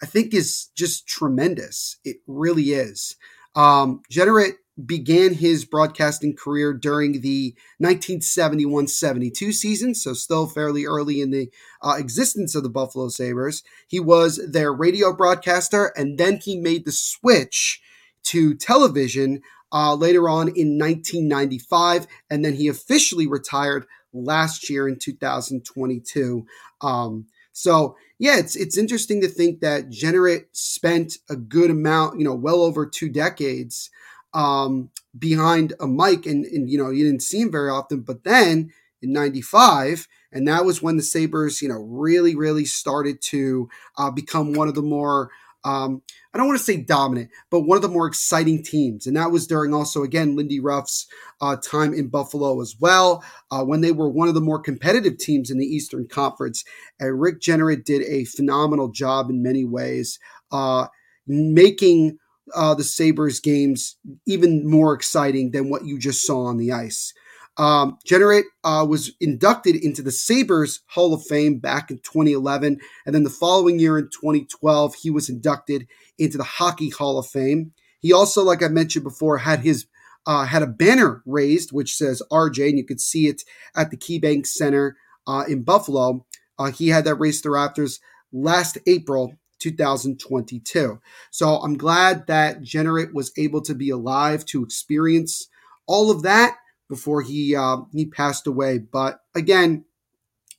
I 0.02 0.06
think 0.06 0.34
is 0.34 0.70
just 0.76 1.08
tremendous. 1.08 1.98
It 2.04 2.18
really 2.28 2.72
is. 2.72 3.16
Um, 3.56 4.02
Jeanneret 4.12 4.56
began 4.84 5.34
his 5.34 5.64
broadcasting 5.64 6.36
career 6.36 6.74
during 6.74 7.22
the 7.22 7.56
1971-72 7.82 9.54
season, 9.54 9.96
so 9.96 10.14
still 10.14 10.48
fairly 10.48 10.86
early 10.86 11.22
in 11.22 11.32
the 11.32 11.50
uh, 11.82 11.96
existence 11.98 12.56
of 12.56 12.64
the 12.64 12.70
Buffalo 12.70 13.08
Sabres. 13.08 13.64
He 13.88 14.02
was 14.02 14.42
their 14.52 14.74
radio 14.74 15.14
broadcaster, 15.14 15.94
and 15.96 16.18
then 16.18 16.38
he 16.38 16.60
made 16.60 16.84
the 16.84 16.92
switch 16.92 17.82
to 18.24 18.54
television 18.54 19.42
uh, 19.72 19.96
later 19.96 20.28
on 20.28 20.50
in 20.50 20.78
1995, 20.78 22.08
and 22.30 22.44
then 22.44 22.56
he 22.56 22.68
officially 22.68 23.28
retired 23.28 23.86
last 24.14 24.70
year 24.70 24.88
in 24.88 24.98
2022. 24.98 26.46
Um, 26.82 27.28
so 27.56 27.96
yeah, 28.20 28.38
it's 28.38 28.58
it's 28.58 28.78
interesting 28.78 29.22
to 29.22 29.30
think 29.30 29.62
that 29.62 29.90
Jeanneret 29.90 30.48
spent 30.52 31.18
a 31.30 31.38
good 31.38 31.72
amount, 31.72 32.20
you 32.20 32.26
know, 32.26 32.36
well 32.36 32.62
over 32.62 32.86
two 32.86 33.08
decades 33.10 33.90
um, 34.34 34.90
behind 35.18 35.74
a 35.80 35.88
mic, 35.88 36.26
and 36.26 36.46
and 36.46 36.70
you 36.70 36.78
know 36.78 36.90
you 36.90 37.06
didn't 37.06 37.24
see 37.24 37.40
him 37.40 37.52
very 37.52 37.70
often. 37.70 38.02
But 38.02 38.26
then 38.26 38.74
in 39.02 39.14
'95, 39.14 40.06
and 40.34 40.46
that 40.50 40.66
was 40.66 40.82
when 40.82 40.98
the 40.98 41.04
Sabres, 41.04 41.62
you 41.62 41.70
know, 41.70 41.80
really 41.80 42.36
really 42.36 42.66
started 42.66 43.22
to 43.24 43.70
uh, 43.98 44.12
become 44.12 44.54
one 44.54 44.68
of 44.68 44.76
the 44.76 44.82
more 44.82 45.32
um, 45.66 46.04
I 46.34 46.38
don't 46.38 46.48
want 46.48 46.60
to 46.60 46.64
say 46.64 46.78
dominant, 46.78 47.32
but 47.50 47.62
one 47.62 47.76
of 47.76 47.82
the 47.82 47.90
more 47.90 48.08
exciting 48.08 48.64
teams. 48.64 49.08
And 49.08 49.18
that 49.18 49.32
was 49.32 49.48
during 49.48 49.74
also, 49.74 50.04
again, 50.04 50.36
Lindy 50.36 50.60
Ruff's 50.60 51.08
uh, 51.42 51.58
time 51.58 51.94
in 51.94 52.08
Buffalo 52.08 52.62
as 52.62 52.76
well, 52.80 53.24
uh, 53.52 53.64
when 53.64 53.82
they 53.82 53.92
were 53.92 54.10
one 54.10 54.28
of 54.28 54.36
the 54.36 54.42
more 54.42 54.60
competitive 54.60 55.18
teams 55.18 55.50
in 55.50 55.58
the 55.58 55.66
Eastern 55.66 56.08
Conference. 56.08 56.64
And 57.00 57.20
Rick 57.20 57.42
Jeanneret 57.42 57.84
did 57.84 58.04
a 58.04 58.26
phenomenal 58.26 58.90
job 58.90 59.30
in 59.30 59.42
many 59.42 59.66
ways, 59.66 60.20
uh, 60.52 60.88
making 61.26 62.20
uh, 62.54 62.76
the 62.76 62.84
Sabres 62.84 63.40
games 63.40 63.98
even 64.28 64.70
more 64.70 64.94
exciting 64.94 65.50
than 65.50 65.70
what 65.70 65.86
you 65.86 65.98
just 65.98 66.28
saw 66.28 66.46
on 66.46 66.58
the 66.58 66.72
ice. 66.72 67.12
Um, 67.58 67.98
Jeanneret 68.06 68.44
uh, 68.64 68.86
was 68.88 69.12
inducted 69.22 69.76
into 69.76 70.02
the 70.02 70.12
Sabres 70.12 70.82
Hall 70.88 71.14
of 71.14 71.24
Fame 71.24 71.60
back 71.60 71.90
in 71.90 71.98
2011. 71.98 72.80
And 73.06 73.16
then 73.16 73.24
the 73.24 73.30
following 73.30 73.80
year 73.80 73.98
in 73.98 74.06
2012, 74.06 74.96
he 74.96 75.10
was 75.10 75.30
inducted 75.30 75.88
into 76.18 76.38
the 76.38 76.44
Hockey 76.44 76.90
Hall 76.90 77.18
of 77.18 77.28
Fame. 77.28 77.72
He 78.00 78.12
also, 78.12 78.44
like 78.44 78.62
I 78.62 78.68
mentioned 78.68 79.04
before, 79.04 79.40
had 79.40 79.62
his 79.62 79.88
uh, 80.28 80.46
had 80.46 80.64
a 80.64 80.68
banner 80.68 81.22
raised 81.26 81.72
which 81.72 81.96
says 81.96 82.22
RJ, 82.32 82.70
and 82.70 82.78
you 82.80 82.86
could 82.86 83.00
see 83.00 83.28
it 83.28 83.44
at 83.76 83.92
the 83.92 83.98
KeyBank 83.98 84.48
Center 84.48 84.98
uh, 85.28 85.44
in 85.48 85.64
Buffalo. 85.64 86.26
Uh, 86.58 86.72
he 86.72 86.90
had 86.90 87.06
that 87.06 87.16
raised 87.16 87.44
the 87.44 87.50
Raptors 87.50 88.00
last 88.32 88.78
April 88.88 89.36
2022. 89.60 91.00
So 91.32 91.58
I'm 91.58 91.78
glad 91.78 92.28
that 92.28 92.62
Jeanneret 92.62 93.14
was 93.14 93.32
able 93.38 93.62
to 93.62 93.76
be 93.76 93.90
alive 93.90 94.46
to 94.46 94.64
experience 94.64 95.48
all 95.88 96.12
of 96.12 96.24
that 96.24 96.58
before 96.88 97.22
he 97.22 97.56
uh, 97.56 97.78
he 97.92 98.06
passed 98.06 98.48
away. 98.48 98.78
But 98.80 99.20
again, 99.34 99.86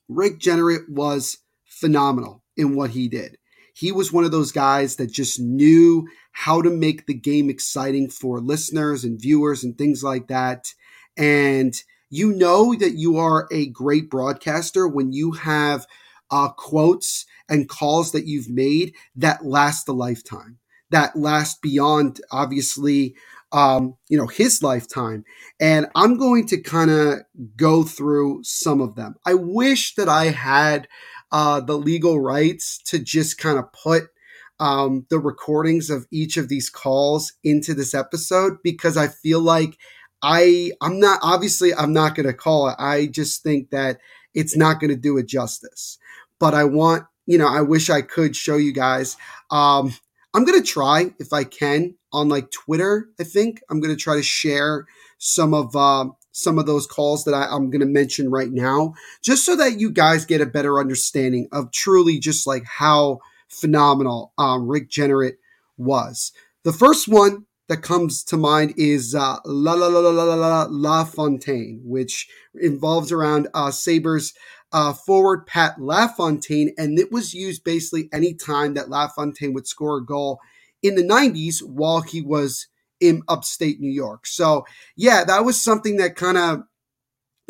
Rick 0.07 0.39
Jeanneret 0.39 0.89
was 0.89 1.39
phenomenal 1.65 2.43
in 2.55 2.75
what 2.75 2.91
he 2.91 3.07
did. 3.07 3.37
He 3.73 3.91
was 3.91 4.11
one 4.11 4.23
of 4.23 4.31
those 4.31 4.51
guys 4.51 4.95
that 4.95 5.11
just 5.11 5.39
knew 5.39 6.07
how 6.31 6.61
to 6.63 6.69
make 6.69 7.05
the 7.05 7.13
game 7.13 7.49
exciting 7.49 8.09
for 8.09 8.39
listeners 8.39 9.03
and 9.03 9.21
viewers 9.21 9.63
and 9.63 9.77
things 9.77 10.03
like 10.03 10.27
that. 10.29 10.73
And 11.15 11.75
you 12.09 12.33
know 12.33 12.73
that 12.73 12.93
you 12.93 13.17
are 13.17 13.47
a 13.51 13.67
great 13.67 14.09
broadcaster 14.09 14.87
when 14.87 15.11
you 15.11 15.33
have 15.33 15.85
uh, 16.31 16.49
quotes 16.49 17.25
and 17.49 17.69
calls 17.69 18.11
that 18.11 18.25
you've 18.25 18.49
made 18.49 18.95
that 19.15 19.45
last 19.45 19.87
a 19.87 19.93
lifetime, 19.93 20.57
that 20.89 21.15
last 21.15 21.61
beyond 21.61 22.19
obviously 22.31 23.15
um, 23.51 23.95
you 24.09 24.17
know, 24.17 24.27
his 24.27 24.61
lifetime. 24.61 25.23
And 25.59 25.87
I'm 25.95 26.17
going 26.17 26.47
to 26.47 26.61
kind 26.61 26.91
of 26.91 27.19
go 27.55 27.83
through 27.83 28.41
some 28.43 28.81
of 28.81 28.95
them. 28.95 29.15
I 29.25 29.33
wish 29.33 29.95
that 29.95 30.09
I 30.09 30.25
had 30.25 30.87
uh, 31.31 31.61
the 31.61 31.77
legal 31.77 32.19
rights 32.19 32.77
to 32.85 32.99
just 32.99 33.37
kind 33.37 33.57
of 33.57 33.71
put 33.73 34.09
um, 34.59 35.05
the 35.09 35.19
recordings 35.19 35.89
of 35.89 36.07
each 36.11 36.37
of 36.37 36.49
these 36.49 36.69
calls 36.69 37.33
into 37.43 37.73
this 37.73 37.93
episode 37.93 38.57
because 38.63 38.97
I 38.97 39.07
feel 39.07 39.39
like 39.39 39.77
I 40.21 40.71
I'm 40.81 40.99
not 40.99 41.19
obviously 41.21 41.73
I'm 41.73 41.93
not 41.93 42.15
going 42.15 42.25
to 42.25 42.33
call 42.33 42.69
it. 42.69 42.75
I 42.79 43.05
just 43.07 43.43
think 43.43 43.69
that 43.69 43.99
it's 44.33 44.57
not 44.57 44.79
going 44.79 44.89
to 44.89 44.95
do 44.95 45.17
it 45.17 45.27
justice. 45.27 45.97
But 46.39 46.53
I 46.53 46.63
want 46.63 47.03
you 47.27 47.37
know 47.37 47.47
I 47.47 47.61
wish 47.61 47.89
I 47.89 48.01
could 48.01 48.35
show 48.35 48.57
you 48.57 48.73
guys. 48.73 49.15
Um, 49.51 49.93
I'm 50.33 50.45
gonna 50.45 50.61
try 50.61 51.13
if 51.19 51.33
I 51.33 51.43
can 51.43 51.95
on 52.11 52.29
like 52.29 52.51
Twitter. 52.51 53.09
I 53.19 53.23
think 53.23 53.61
I'm 53.69 53.79
gonna 53.79 53.95
try 53.95 54.15
to 54.15 54.23
share 54.23 54.85
some 55.17 55.53
of 55.53 55.75
uh, 55.75 56.09
some 56.31 56.59
of 56.59 56.65
those 56.65 56.85
calls 56.85 57.23
that 57.23 57.33
I, 57.33 57.47
I'm 57.49 57.69
gonna 57.69 57.85
mention 57.85 58.29
right 58.29 58.51
now, 58.51 58.93
just 59.23 59.45
so 59.45 59.55
that 59.55 59.79
you 59.79 59.91
guys 59.91 60.25
get 60.25 60.41
a 60.41 60.45
better 60.45 60.79
understanding 60.79 61.47
of 61.51 61.71
truly 61.71 62.19
just 62.19 62.45
like 62.45 62.63
how 62.65 63.19
phenomenal 63.49 64.33
um, 64.37 64.67
Rick 64.67 64.89
Jeanneret 64.89 65.37
was. 65.77 66.31
The 66.63 66.73
first 66.73 67.07
one 67.07 67.45
that 67.69 67.81
comes 67.81 68.23
to 68.25 68.37
mind 68.37 68.73
is 68.77 69.13
uh, 69.13 69.37
La 69.45 69.73
La 69.73 69.87
La 69.87 69.99
La 69.99 70.23
La 70.23 70.35
La 70.35 70.67
La 70.69 71.03
Fontaine, 71.03 71.81
which 71.83 72.27
involves 72.55 73.11
around 73.11 73.47
uh, 73.53 73.71
Sabres 73.71 74.33
uh, 74.71 74.93
forward 74.93 75.47
Pat 75.47 75.79
LaFontaine, 75.79 76.73
and 76.77 76.99
it 76.99 77.11
was 77.11 77.33
used 77.33 77.63
basically 77.63 78.09
any 78.11 78.33
time 78.33 78.73
that 78.73 78.89
LaFontaine 78.89 79.53
would 79.53 79.67
score 79.67 79.97
a 79.97 80.05
goal 80.05 80.39
in 80.83 80.95
the 80.95 81.03
90s 81.03 81.59
while 81.63 82.01
he 82.01 82.21
was 82.21 82.67
in 82.99 83.21
upstate 83.27 83.79
New 83.79 83.91
York. 83.91 84.25
So, 84.25 84.65
yeah, 84.95 85.23
that 85.23 85.45
was 85.45 85.61
something 85.61 85.97
that 85.97 86.15
kind 86.15 86.37
of 86.37 86.63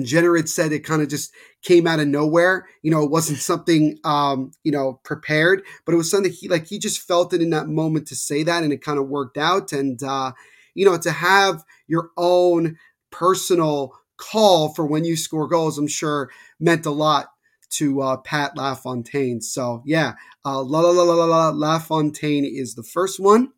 Jeanneret 0.02 0.48
said 0.48 0.72
it 0.72 0.84
kind 0.84 1.02
of 1.02 1.10
just 1.10 1.34
came 1.64 1.88
out 1.88 2.00
of 2.00 2.08
nowhere. 2.08 2.68
You 2.84 2.92
know, 2.92 3.04
it 3.04 3.10
wasn't 3.10 3.40
something 3.40 3.98
um, 4.04 4.52
you 4.64 4.72
know 4.72 5.00
prepared, 5.04 5.64
but 5.86 5.94
it 5.94 5.98
was 5.98 6.12
something 6.12 6.32
he 6.32 6.48
like 6.48 6.68
he 6.68 6.78
just 6.78 7.02
felt 7.02 7.34
it 7.34 7.42
in 7.42 7.50
that 7.52 7.68
moment 7.68 8.08
to 8.08 8.16
say 8.16 8.44
that, 8.44 8.64
and 8.64 8.72
it 8.72 8.84
kind 8.84 9.00
of 9.00 9.08
worked 9.08 9.38
out. 9.38 9.74
And 9.74 10.02
uh, 10.04 10.34
you 10.76 10.86
know, 10.86 10.98
to 11.00 11.12
have 11.12 11.64
your 11.88 12.12
own 12.16 12.78
personal 13.12 13.94
call 14.18 14.74
for 14.74 14.86
when 14.86 15.06
you 15.06 15.16
score 15.16 15.48
goals, 15.48 15.78
I'm 15.78 15.88
sure 15.88 16.30
meant 16.60 16.86
a 16.86 16.92
lot 16.92 17.28
to 17.70 18.02
uh, 18.02 18.18
Pat 18.18 18.56
LaFontaine. 18.56 19.42
So 19.42 19.84
yeah, 19.86 20.14
uh, 20.46 20.62
La 20.62 20.80
La 20.80 20.92
La 20.92 21.04
La 21.04 21.26
La 21.26 21.50
LaFontaine 21.50 22.46
is 22.46 22.76
the 22.76 22.84
first 22.84 23.20
one. 23.20 23.52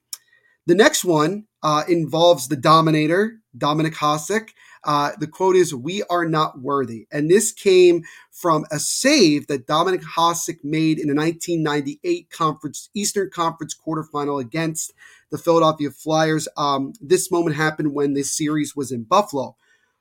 The 0.65 0.75
next 0.75 1.03
one 1.03 1.45
uh, 1.63 1.83
involves 1.87 2.47
the 2.47 2.55
Dominator, 2.55 3.39
Dominik 3.57 3.95
Hasek. 3.95 4.49
Uh, 4.83 5.11
the 5.19 5.27
quote 5.27 5.55
is, 5.55 5.73
We 5.73 6.03
are 6.03 6.25
not 6.25 6.61
worthy. 6.61 7.07
And 7.11 7.29
this 7.29 7.51
came 7.51 8.03
from 8.31 8.65
a 8.71 8.79
save 8.79 9.47
that 9.47 9.67
Dominik 9.67 10.03
Hasek 10.15 10.59
made 10.63 10.99
in 10.99 11.07
the 11.07 11.15
1998 11.15 12.29
conference, 12.29 12.89
Eastern 12.93 13.29
Conference 13.29 13.75
quarterfinal 13.75 14.39
against 14.39 14.93
the 15.31 15.37
Philadelphia 15.37 15.91
Flyers. 15.91 16.47
Um, 16.55 16.93
this 17.01 17.31
moment 17.31 17.55
happened 17.55 17.93
when 17.93 18.13
this 18.13 18.35
series 18.35 18.75
was 18.75 18.91
in 18.91 19.03
Buffalo. 19.03 19.55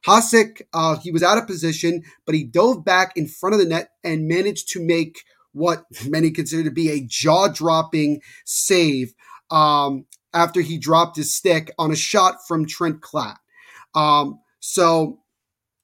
Hasek, 0.06 0.62
uh, 0.72 0.96
he 0.98 1.10
was 1.10 1.22
out 1.22 1.38
of 1.38 1.46
position, 1.46 2.02
but 2.24 2.34
he 2.34 2.44
dove 2.44 2.84
back 2.84 3.16
in 3.16 3.26
front 3.26 3.54
of 3.54 3.60
the 3.60 3.66
net 3.66 3.90
and 4.04 4.28
managed 4.28 4.68
to 4.70 4.80
make 4.80 5.22
what 5.52 5.84
many 6.06 6.30
consider 6.30 6.64
to 6.64 6.70
be 6.70 6.90
a 6.90 7.00
jaw 7.00 7.48
dropping 7.48 8.20
save 8.44 9.12
um, 9.50 10.06
after 10.32 10.60
he 10.60 10.78
dropped 10.78 11.16
his 11.16 11.34
stick 11.34 11.72
on 11.78 11.90
a 11.90 11.96
shot 11.96 12.36
from 12.46 12.66
Trent 12.66 13.00
Klatt. 13.00 13.36
Um, 13.94 14.40
so, 14.60 15.20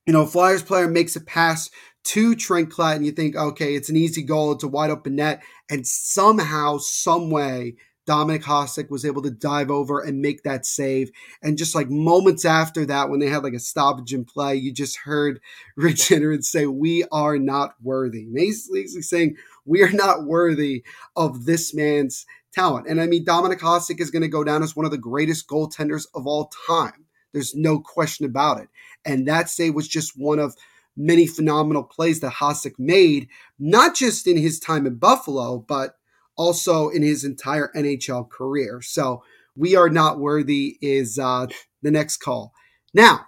you 0.06 0.12
know, 0.12 0.26
Flyers 0.26 0.62
player 0.62 0.88
makes 0.88 1.16
a 1.16 1.20
pass 1.20 1.70
to 2.04 2.34
Trent 2.34 2.68
Klatt, 2.68 2.96
and 2.96 3.06
you 3.06 3.12
think, 3.12 3.34
okay, 3.34 3.74
it's 3.74 3.88
an 3.88 3.96
easy 3.96 4.22
goal, 4.22 4.52
it's 4.52 4.64
a 4.64 4.68
wide 4.68 4.90
open 4.90 5.16
net, 5.16 5.42
and 5.70 5.86
somehow, 5.86 6.76
some 6.78 7.30
way, 7.30 7.76
Dominik 8.06 8.42
Hasek 8.42 8.90
was 8.90 9.04
able 9.04 9.22
to 9.22 9.30
dive 9.30 9.70
over 9.70 10.00
and 10.00 10.20
make 10.20 10.42
that 10.42 10.66
save. 10.66 11.10
And 11.42 11.56
just 11.56 11.74
like 11.74 11.88
moments 11.88 12.44
after 12.44 12.84
that, 12.86 13.08
when 13.08 13.20
they 13.20 13.28
had 13.28 13.42
like 13.42 13.54
a 13.54 13.58
stoppage 13.58 14.12
in 14.12 14.24
play, 14.24 14.56
you 14.56 14.72
just 14.72 14.98
heard 14.98 15.40
Rick 15.76 15.96
Jeanneret 15.96 16.44
say, 16.44 16.66
We 16.66 17.04
are 17.10 17.38
not 17.38 17.74
worthy. 17.82 18.26
Basically 18.32 18.86
saying, 18.86 19.36
We 19.64 19.82
are 19.82 19.92
not 19.92 20.24
worthy 20.24 20.84
of 21.16 21.46
this 21.46 21.74
man's 21.74 22.26
talent. 22.52 22.86
And 22.88 23.00
I 23.00 23.06
mean, 23.06 23.24
Dominik 23.24 23.60
Hasek 23.60 24.00
is 24.00 24.10
going 24.10 24.22
to 24.22 24.28
go 24.28 24.44
down 24.44 24.62
as 24.62 24.76
one 24.76 24.84
of 24.84 24.92
the 24.92 24.98
greatest 24.98 25.48
goaltenders 25.48 26.06
of 26.14 26.26
all 26.26 26.50
time. 26.66 27.06
There's 27.32 27.54
no 27.54 27.80
question 27.80 28.26
about 28.26 28.60
it. 28.60 28.68
And 29.04 29.26
that 29.26 29.48
save 29.48 29.74
was 29.74 29.88
just 29.88 30.12
one 30.16 30.38
of 30.38 30.54
many 30.96 31.26
phenomenal 31.26 31.82
plays 31.82 32.20
that 32.20 32.34
Hasek 32.34 32.74
made, 32.78 33.28
not 33.58 33.94
just 33.94 34.26
in 34.26 34.36
his 34.36 34.60
time 34.60 34.86
in 34.86 34.94
Buffalo, 34.96 35.58
but 35.58 35.96
also 36.36 36.88
in 36.88 37.02
his 37.02 37.24
entire 37.24 37.70
NHL 37.74 38.28
career. 38.28 38.80
So 38.82 39.22
we 39.56 39.76
are 39.76 39.88
not 39.88 40.18
worthy 40.18 40.78
is 40.80 41.18
uh, 41.18 41.46
the 41.82 41.90
next 41.90 42.18
call. 42.18 42.52
Now, 42.92 43.26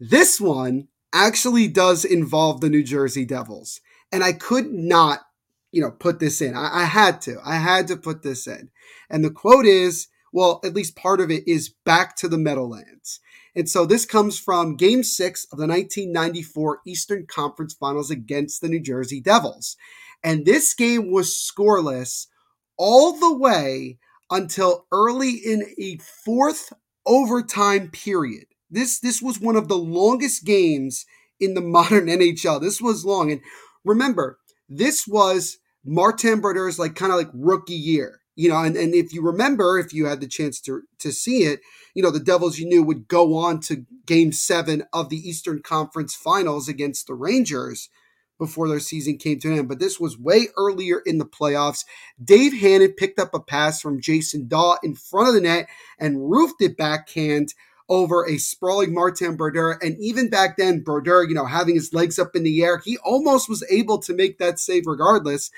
this 0.00 0.40
one 0.40 0.88
actually 1.12 1.68
does 1.68 2.04
involve 2.04 2.60
the 2.60 2.68
New 2.68 2.82
Jersey 2.82 3.24
Devils. 3.24 3.80
And 4.12 4.22
I 4.22 4.32
could 4.32 4.72
not, 4.72 5.20
you 5.70 5.80
know, 5.80 5.90
put 5.90 6.18
this 6.18 6.40
in. 6.40 6.56
I, 6.56 6.82
I 6.82 6.84
had 6.84 7.20
to. 7.22 7.38
I 7.44 7.56
had 7.56 7.88
to 7.88 7.96
put 7.96 8.22
this 8.22 8.46
in. 8.46 8.70
And 9.08 9.24
the 9.24 9.30
quote 9.30 9.66
is, 9.66 10.08
well, 10.32 10.60
at 10.64 10.74
least 10.74 10.96
part 10.96 11.20
of 11.20 11.30
it 11.30 11.46
is 11.46 11.74
back 11.84 12.16
to 12.16 12.28
the 12.28 12.38
Meadowlands. 12.38 13.20
And 13.54 13.68
so 13.68 13.86
this 13.86 14.04
comes 14.04 14.38
from 14.38 14.76
game 14.76 15.04
six 15.04 15.44
of 15.44 15.58
the 15.58 15.68
1994 15.68 16.80
Eastern 16.86 17.26
Conference 17.26 17.72
Finals 17.72 18.10
against 18.10 18.60
the 18.60 18.68
New 18.68 18.80
Jersey 18.80 19.20
Devils. 19.20 19.76
And 20.24 20.44
this 20.44 20.74
game 20.74 21.12
was 21.12 21.34
scoreless 21.34 22.26
all 22.76 23.12
the 23.12 23.36
way 23.36 23.98
until 24.30 24.86
early 24.90 25.32
in 25.32 25.66
a 25.78 25.98
fourth 25.98 26.72
overtime 27.06 27.90
period. 27.90 28.46
This, 28.70 28.98
this 28.98 29.20
was 29.22 29.38
one 29.38 29.54
of 29.54 29.68
the 29.68 29.78
longest 29.78 30.44
games 30.44 31.04
in 31.38 31.54
the 31.54 31.60
modern 31.62 32.06
NHL. 32.06 32.60
This 32.60 32.80
was 32.80 33.04
long. 33.04 33.30
And 33.30 33.42
remember, 33.84 34.38
this 34.68 35.06
was 35.06 35.58
Martin 35.84 36.40
Brodeur's 36.40 36.78
like 36.78 36.96
kind 36.96 37.12
of 37.12 37.18
like 37.18 37.30
rookie 37.34 37.74
year 37.74 38.20
you 38.36 38.48
know, 38.48 38.62
and, 38.62 38.76
and 38.76 38.94
if 38.94 39.12
you 39.12 39.22
remember, 39.22 39.78
if 39.78 39.92
you 39.92 40.06
had 40.06 40.20
the 40.20 40.26
chance 40.26 40.60
to 40.62 40.82
to 40.98 41.12
see 41.12 41.44
it, 41.44 41.60
you 41.94 42.02
know, 42.02 42.10
the 42.10 42.20
Devils 42.20 42.58
you 42.58 42.66
knew 42.66 42.82
would 42.82 43.06
go 43.06 43.36
on 43.36 43.60
to 43.60 43.86
game 44.06 44.32
seven 44.32 44.84
of 44.92 45.08
the 45.08 45.16
Eastern 45.16 45.62
Conference 45.62 46.14
finals 46.14 46.68
against 46.68 47.06
the 47.06 47.14
Rangers 47.14 47.88
before 48.38 48.68
their 48.68 48.80
season 48.80 49.16
came 49.18 49.38
to 49.40 49.52
an 49.52 49.58
end. 49.58 49.68
But 49.68 49.78
this 49.78 50.00
was 50.00 50.18
way 50.18 50.48
earlier 50.56 51.00
in 51.04 51.18
the 51.18 51.24
playoffs. 51.24 51.84
Dave 52.22 52.52
Hannan 52.52 52.92
picked 52.92 53.18
up 53.18 53.34
a 53.34 53.40
pass 53.40 53.80
from 53.80 54.00
Jason 54.00 54.48
Dawe 54.48 54.76
in 54.82 54.94
front 54.94 55.28
of 55.28 55.34
the 55.34 55.40
net 55.40 55.68
and 55.98 56.30
roofed 56.30 56.60
it 56.60 56.76
backhand 56.76 57.54
over 57.88 58.26
a 58.26 58.38
sprawling 58.38 58.94
Martin 58.94 59.36
Brodeur. 59.36 59.78
And 59.82 59.96
even 60.00 60.30
back 60.30 60.56
then, 60.56 60.80
Brodeur, 60.80 61.24
you 61.24 61.34
know, 61.34 61.46
having 61.46 61.74
his 61.74 61.92
legs 61.92 62.18
up 62.18 62.34
in 62.34 62.42
the 62.42 62.62
air, 62.62 62.78
he 62.78 62.96
almost 62.98 63.48
was 63.48 63.64
able 63.70 63.98
to 63.98 64.14
make 64.14 64.38
that 64.38 64.58
save 64.58 64.86
regardless. 64.86 65.50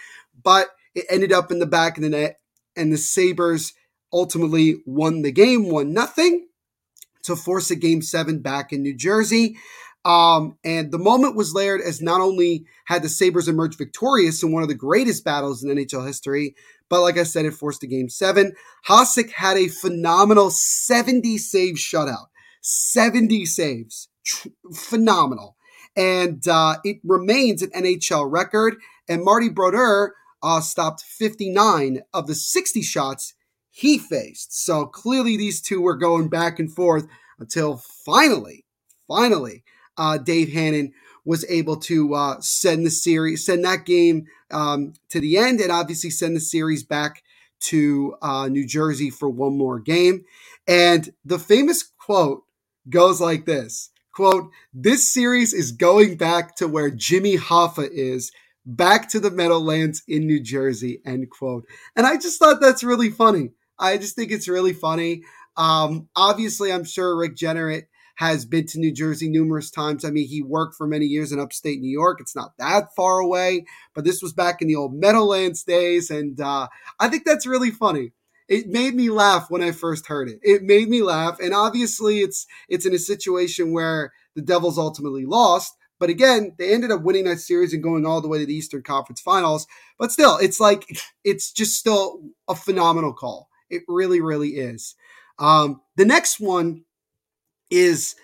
But 0.43 0.69
it 0.95 1.07
ended 1.09 1.33
up 1.33 1.51
in 1.51 1.59
the 1.59 1.67
back 1.67 1.97
of 1.97 2.03
the 2.03 2.11
net 2.11 2.41
and 2.77 2.93
the 2.93 2.99
Sabres 2.99 3.75
ultimately 4.12 4.77
won 4.87 5.23
the 5.23 5.33
game, 5.33 5.71
one 5.71 5.93
nothing, 5.93 6.49
to 7.23 7.37
force 7.37 7.71
a 7.71 7.77
game 7.77 8.03
seven 8.03 8.41
back 8.41 8.73
in 8.73 8.83
New 8.83 8.95
Jersey. 8.95 9.57
Um, 10.07 10.57
and 10.64 10.92
the 10.92 10.99
moment 10.99 11.35
was 11.35 11.53
layered 11.53 11.81
as 11.81 12.01
not 12.01 12.21
only 12.21 12.64
had 12.85 13.03
the 13.03 13.09
Sabres 13.09 13.49
emerged 13.49 13.77
victorious 13.77 14.40
in 14.40 14.53
one 14.53 14.62
of 14.62 14.69
the 14.69 14.75
greatest 14.75 15.25
battles 15.25 15.64
in 15.64 15.77
NHL 15.77 16.07
history, 16.07 16.55
but 16.88 17.01
like 17.03 17.19
I 17.19 17.25
said, 17.25 17.45
it 17.45 17.55
forced 17.55 17.83
a 17.83 17.88
game 17.88 18.09
seven. 18.09 18.53
Hasek 18.87 19.33
had 19.33 19.57
a 19.57 19.66
phenomenal 19.66 20.51
70 20.51 21.38
save 21.38 21.75
shutout. 21.75 22.27
70 22.62 23.47
saves. 23.47 24.09
phenomenal. 24.73 25.57
And 25.97 26.47
uh, 26.47 26.77
it 26.85 26.99
remains 27.03 27.62
an 27.62 27.71
NHL 27.71 28.31
record. 28.31 28.77
And 29.09 29.25
Marty 29.25 29.49
Brodeur 29.49 30.14
uh, 30.40 30.61
stopped 30.61 31.03
59 31.03 32.03
of 32.14 32.29
the 32.29 32.37
60 32.37 32.81
shots 32.83 33.35
he 33.71 33.99
faced. 33.99 34.64
So 34.64 34.87
clearly 34.87 35.37
these 35.37 35.61
two 35.61 35.81
were 35.81 35.97
going 35.97 36.29
back 36.29 36.61
and 36.61 36.73
forth 36.73 37.09
until 37.40 37.83
finally, 38.05 38.64
finally, 39.09 39.64
uh, 39.97 40.19
Dave 40.19 40.53
Hannan 40.53 40.93
was 41.25 41.45
able 41.49 41.77
to 41.77 42.15
uh, 42.15 42.41
send 42.41 42.87
the 42.87 42.91
series, 42.91 43.45
send 43.45 43.65
that 43.65 43.85
game 43.85 44.27
um, 44.51 44.93
to 45.11 45.21
the 45.21 45.37
end, 45.37 45.61
and 45.61 45.73
obviously 45.73 46.11
send 46.11 46.37
the 46.37 46.41
series 46.41 46.85
back 46.85 47.23
to 47.59 48.15
uh, 48.23 48.49
New 48.49 48.67
Jersey 48.67 49.11
for 49.11 49.29
one 49.29 49.59
more 49.59 49.81
game. 49.81 50.25
And 50.69 51.13
the 51.25 51.39
famous 51.39 51.83
quote 51.83 52.45
goes 52.89 53.21
like 53.21 53.45
this 53.47 53.91
quote, 54.17 54.51
this 54.73 55.13
series 55.13 55.53
is 55.53 55.73
going 55.73 56.17
back 56.17 56.57
to 56.57 56.67
where 56.67 56.89
Jimmy 56.89 57.37
Hoffa 57.37 57.87
is 57.93 58.33
back 58.65 59.11
to 59.11 59.21
the 59.21 59.31
Meadowlands 59.31 60.03
in 60.09 60.27
New 60.27 60.41
Jersey, 60.41 61.03
end 61.05 61.29
quote. 61.31 61.67
And 61.95 62.07
I 62.07 62.17
just 62.17 62.39
thought 62.39 62.59
that's 62.59 62.83
really 62.83 63.11
funny. 63.11 63.51
I 63.79 63.99
just 63.99 64.17
think 64.17 64.33
it's 64.33 64.49
really 64.49 64.73
funny. 64.73 65.23
Um, 65.59 66.09
obviously, 66.17 66.73
I'm 66.73 66.85
sure 66.85 67.15
Rick 67.15 67.37
Jeanneret 67.37 67.89
has 68.17 68.45
been 68.45 68.67
to 68.67 68.79
New 68.79 68.93
Jersey 68.93 69.29
numerous 69.29 69.71
times. 69.71 70.05
I 70.05 70.11
mean, 70.11 70.27
he 70.27 70.43
worked 70.43 70.75
for 70.75 70.87
many 70.87 71.07
years 71.07 71.33
in 71.33 71.41
upstate 71.41 71.81
New 71.81 71.91
York. 71.91 72.19
It's 72.21 72.37
not 72.37 72.53
that 72.59 72.95
far 72.95 73.19
away, 73.19 73.67
but 73.95 74.05
this 74.05 74.23
was 74.23 74.33
back 74.33 74.61
in 74.61 74.69
the 74.69 74.77
old 74.77 74.95
Meadowlands 74.95 75.63
days. 75.63 76.11
And 76.11 76.41
uh, 76.41 76.69
I 76.99 77.09
think 77.09 77.25
that's 77.25 77.47
really 77.47 77.71
funny. 77.71 78.13
It 78.49 78.69
made 78.69 78.95
me 78.95 79.11
laugh 79.11 79.51
when 79.51 79.63
I 79.63 79.73
first 79.73 80.07
heard 80.07 80.29
it. 80.29 80.39
It 80.43 80.63
made 80.63 80.89
me 80.89 81.03
laugh. 81.03 81.39
And 81.41 81.53
obviously, 81.53 82.21
it's 82.21 82.47
it's 82.69 82.87
in 82.87 82.95
a 82.95 82.99
situation 82.99 83.73
where 83.73 84.13
the 84.35 84.43
Devils 84.43 84.79
ultimately 84.79 85.27
lost, 85.27 85.75
but 85.99 86.11
again, 86.11 86.55
they 86.59 86.73
ended 86.73 86.91
up 86.91 87.03
winning 87.03 87.25
that 87.25 87.41
series 87.41 87.73
and 87.73 87.83
going 87.83 88.05
all 88.05 88.21
the 88.21 88.29
way 88.29 88.39
to 88.39 88.47
the 88.47 88.55
Eastern 88.55 88.83
Conference 88.83 89.21
Finals. 89.21 89.67
But 89.99 90.13
still, 90.13 90.37
it's 90.39 90.61
like 90.61 90.87
it's 91.25 91.53
just 91.53 91.79
still 91.79 92.21
a 92.49 92.55
phenomenal 92.55 93.13
call. 93.13 93.49
It 93.71 93.83
really, 93.89 94.21
really 94.21 94.51
is. 94.51 94.95
Um, 95.39 95.81
the 95.97 96.05
next 96.05 96.41
one 96.41 96.85
is 97.71 98.17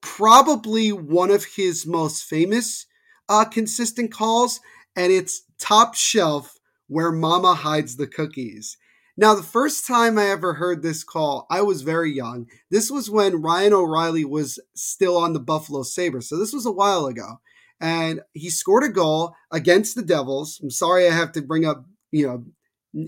probably 0.00 0.92
one 0.92 1.30
of 1.30 1.44
his 1.44 1.86
most 1.86 2.24
famous 2.24 2.86
uh, 3.28 3.44
consistent 3.44 4.12
calls, 4.12 4.60
and 4.96 5.12
it's 5.12 5.42
top 5.58 5.94
shelf 5.94 6.56
where 6.88 7.12
mama 7.12 7.54
hides 7.54 7.96
the 7.96 8.06
cookies. 8.06 8.76
Now, 9.16 9.34
the 9.34 9.42
first 9.42 9.86
time 9.86 10.18
I 10.18 10.30
ever 10.30 10.54
heard 10.54 10.82
this 10.82 11.04
call, 11.04 11.46
I 11.50 11.60
was 11.60 11.82
very 11.82 12.10
young. 12.10 12.46
This 12.70 12.90
was 12.90 13.10
when 13.10 13.42
Ryan 13.42 13.74
O'Reilly 13.74 14.24
was 14.24 14.58
still 14.74 15.16
on 15.16 15.34
the 15.34 15.40
Buffalo 15.40 15.82
Sabres. 15.82 16.28
So 16.28 16.38
this 16.38 16.54
was 16.54 16.64
a 16.64 16.72
while 16.72 17.06
ago. 17.06 17.40
And 17.80 18.20
he 18.32 18.50
scored 18.50 18.82
a 18.82 18.88
goal 18.88 19.34
against 19.50 19.94
the 19.94 20.02
Devils. 20.02 20.58
I'm 20.62 20.70
sorry 20.70 21.06
I 21.06 21.12
have 21.12 21.32
to 21.32 21.42
bring 21.42 21.66
up, 21.66 21.84
you 22.10 22.26
know, 22.26 22.44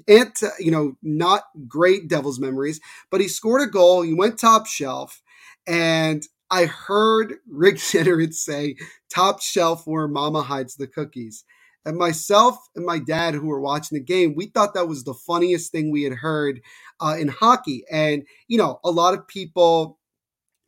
ant, 0.06 0.42
you 0.58 0.70
know, 0.70 0.96
not 1.02 1.44
great 1.66 2.08
Devils 2.08 2.38
memories, 2.38 2.80
but 3.10 3.20
he 3.20 3.28
scored 3.28 3.66
a 3.66 3.70
goal. 3.70 4.02
He 4.02 4.14
went 4.14 4.38
top 4.38 4.66
shelf. 4.66 5.22
And 5.66 6.22
I 6.50 6.66
heard 6.66 7.36
Rick 7.48 7.76
Jeanneret 7.78 8.34
say, 8.34 8.76
top 9.12 9.40
shelf 9.40 9.86
where 9.86 10.08
mama 10.08 10.42
hides 10.42 10.76
the 10.76 10.86
cookies. 10.86 11.44
And 11.84 11.96
myself 11.96 12.56
and 12.76 12.86
my 12.86 12.98
dad, 13.00 13.34
who 13.34 13.48
were 13.48 13.60
watching 13.60 13.98
the 13.98 14.04
game, 14.04 14.34
we 14.36 14.46
thought 14.46 14.74
that 14.74 14.86
was 14.86 15.02
the 15.02 15.14
funniest 15.14 15.72
thing 15.72 15.90
we 15.90 16.04
had 16.04 16.14
heard 16.14 16.60
uh, 17.00 17.16
in 17.18 17.28
hockey. 17.28 17.84
And, 17.90 18.22
you 18.46 18.56
know, 18.58 18.78
a 18.84 18.90
lot 18.90 19.14
of 19.14 19.26
people, 19.26 19.98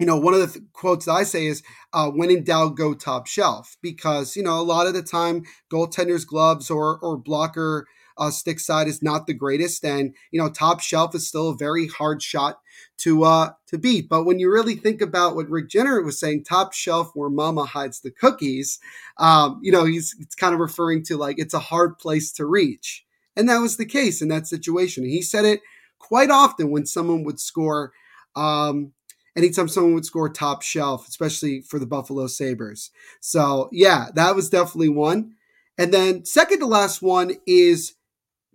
you 0.01 0.07
know, 0.07 0.19
one 0.19 0.35
of 0.35 0.41
the 0.41 0.49
th- 0.49 0.65
quotes 0.73 1.07
I 1.07 1.23
say 1.23 1.47
is, 1.47 1.63
uh, 1.93 2.11
when 2.11 2.31
in 2.31 2.43
doubt, 2.43 2.77
go 2.77 2.95
top 2.95 3.29
shelf. 3.29 3.77
Because, 3.81 4.35
you 4.35 4.43
know, 4.43 4.59
a 4.59 4.63
lot 4.63 4.89
of 4.89 4.95
the 4.95 5.03
time, 5.03 5.45
goaltenders' 5.73 6.27
gloves 6.27 6.69
or, 6.69 6.99
or 6.99 7.17
blocker 7.17 7.87
uh, 8.17 8.31
stick 8.31 8.61
side 8.61 8.89
is 8.89 9.03
not 9.03 9.27
the 9.27 9.35
greatest. 9.35 9.85
And, 9.85 10.15
you 10.31 10.41
know, 10.41 10.49
top 10.49 10.81
shelf 10.81 11.15
is 11.15 11.27
still 11.27 11.51
a 11.51 11.57
very 11.57 11.89
hard 11.89 12.23
shot 12.23 12.61
to 12.99 13.25
uh 13.25 13.51
to 13.67 13.79
beat. 13.79 14.09
But 14.09 14.25
when 14.25 14.39
you 14.39 14.51
really 14.51 14.77
think 14.77 15.01
about 15.01 15.37
what 15.37 15.49
Rick 15.49 15.69
Jeanneret 15.69 16.05
was 16.05 16.19
saying, 16.19 16.45
top 16.45 16.73
shelf 16.73 17.11
where 17.15 17.31
mama 17.31 17.65
hides 17.65 18.01
the 18.01 18.11
cookies, 18.11 18.79
um, 19.19 19.61
you 19.63 19.73
know, 19.73 19.85
he's 19.85 20.15
it's 20.21 20.35
kind 20.35 20.55
of 20.55 20.61
referring 20.61 21.03
to 21.05 21.17
like 21.17 21.39
it's 21.39 21.55
a 21.55 21.59
hard 21.59 21.99
place 21.99 22.33
to 22.33 22.47
reach. 22.47 23.05
And 23.37 23.49
that 23.49 23.59
was 23.59 23.77
the 23.77 23.87
case 23.87 24.23
in 24.23 24.29
that 24.29 24.47
situation. 24.47 25.05
He 25.05 25.23
said 25.23 25.45
it 25.45 25.61
quite 25.99 26.31
often 26.31 26.71
when 26.71 26.87
someone 26.87 27.25
would 27.25 27.41
score 27.41 27.93
um 28.37 28.93
anytime 29.37 29.69
someone 29.69 29.95
would 29.95 30.07
score 30.07 30.29
top 30.29 30.63
shelf, 30.63 31.09
especially 31.09 31.61
for 31.63 31.79
the 31.79 31.87
Buffalo 31.87 32.27
Sabres. 32.27 32.91
So 33.21 33.69
yeah, 33.73 34.07
that 34.15 34.37
was 34.37 34.51
definitely 34.51 34.91
one. 34.91 35.35
And 35.77 35.93
then 35.93 36.25
second 36.25 36.61
to 36.61 36.67
last 36.67 37.03
one 37.03 37.33
is 37.47 37.95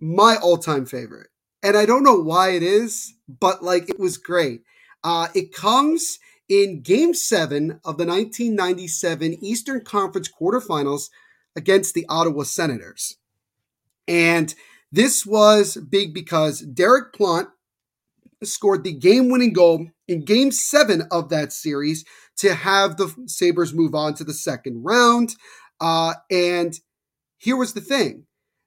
my 0.00 0.36
all-time 0.36 0.86
favorite 0.86 1.28
and 1.62 1.76
I 1.76 1.86
don't 1.86 2.02
know 2.02 2.18
why 2.18 2.50
it 2.50 2.62
is, 2.62 3.14
but 3.28 3.62
like 3.62 3.88
it 3.88 3.98
was 3.98 4.16
great. 4.16 4.62
Uh, 5.04 5.28
it 5.34 5.52
comes 5.52 6.18
in 6.48 6.82
Game 6.82 7.14
Seven 7.14 7.80
of 7.84 7.96
the 7.96 8.06
1997 8.06 9.34
Eastern 9.42 9.84
Conference 9.84 10.28
Quarterfinals 10.28 11.10
against 11.56 11.94
the 11.94 12.06
Ottawa 12.08 12.44
Senators, 12.44 13.16
and 14.08 14.54
this 14.90 15.24
was 15.24 15.76
big 15.76 16.12
because 16.12 16.60
Derek 16.60 17.12
Plante 17.12 17.50
scored 18.42 18.84
the 18.84 18.92
game-winning 18.92 19.52
goal 19.52 19.86
in 20.08 20.24
Game 20.24 20.50
Seven 20.50 21.02
of 21.10 21.28
that 21.28 21.52
series 21.52 22.04
to 22.38 22.54
have 22.54 22.96
the 22.96 23.14
Sabres 23.26 23.74
move 23.74 23.94
on 23.94 24.14
to 24.14 24.24
the 24.24 24.32
second 24.32 24.82
round. 24.82 25.36
Uh, 25.78 26.14
and 26.30 26.80
here 27.36 27.56
was 27.56 27.74
the 27.74 27.80
thing 27.80 28.24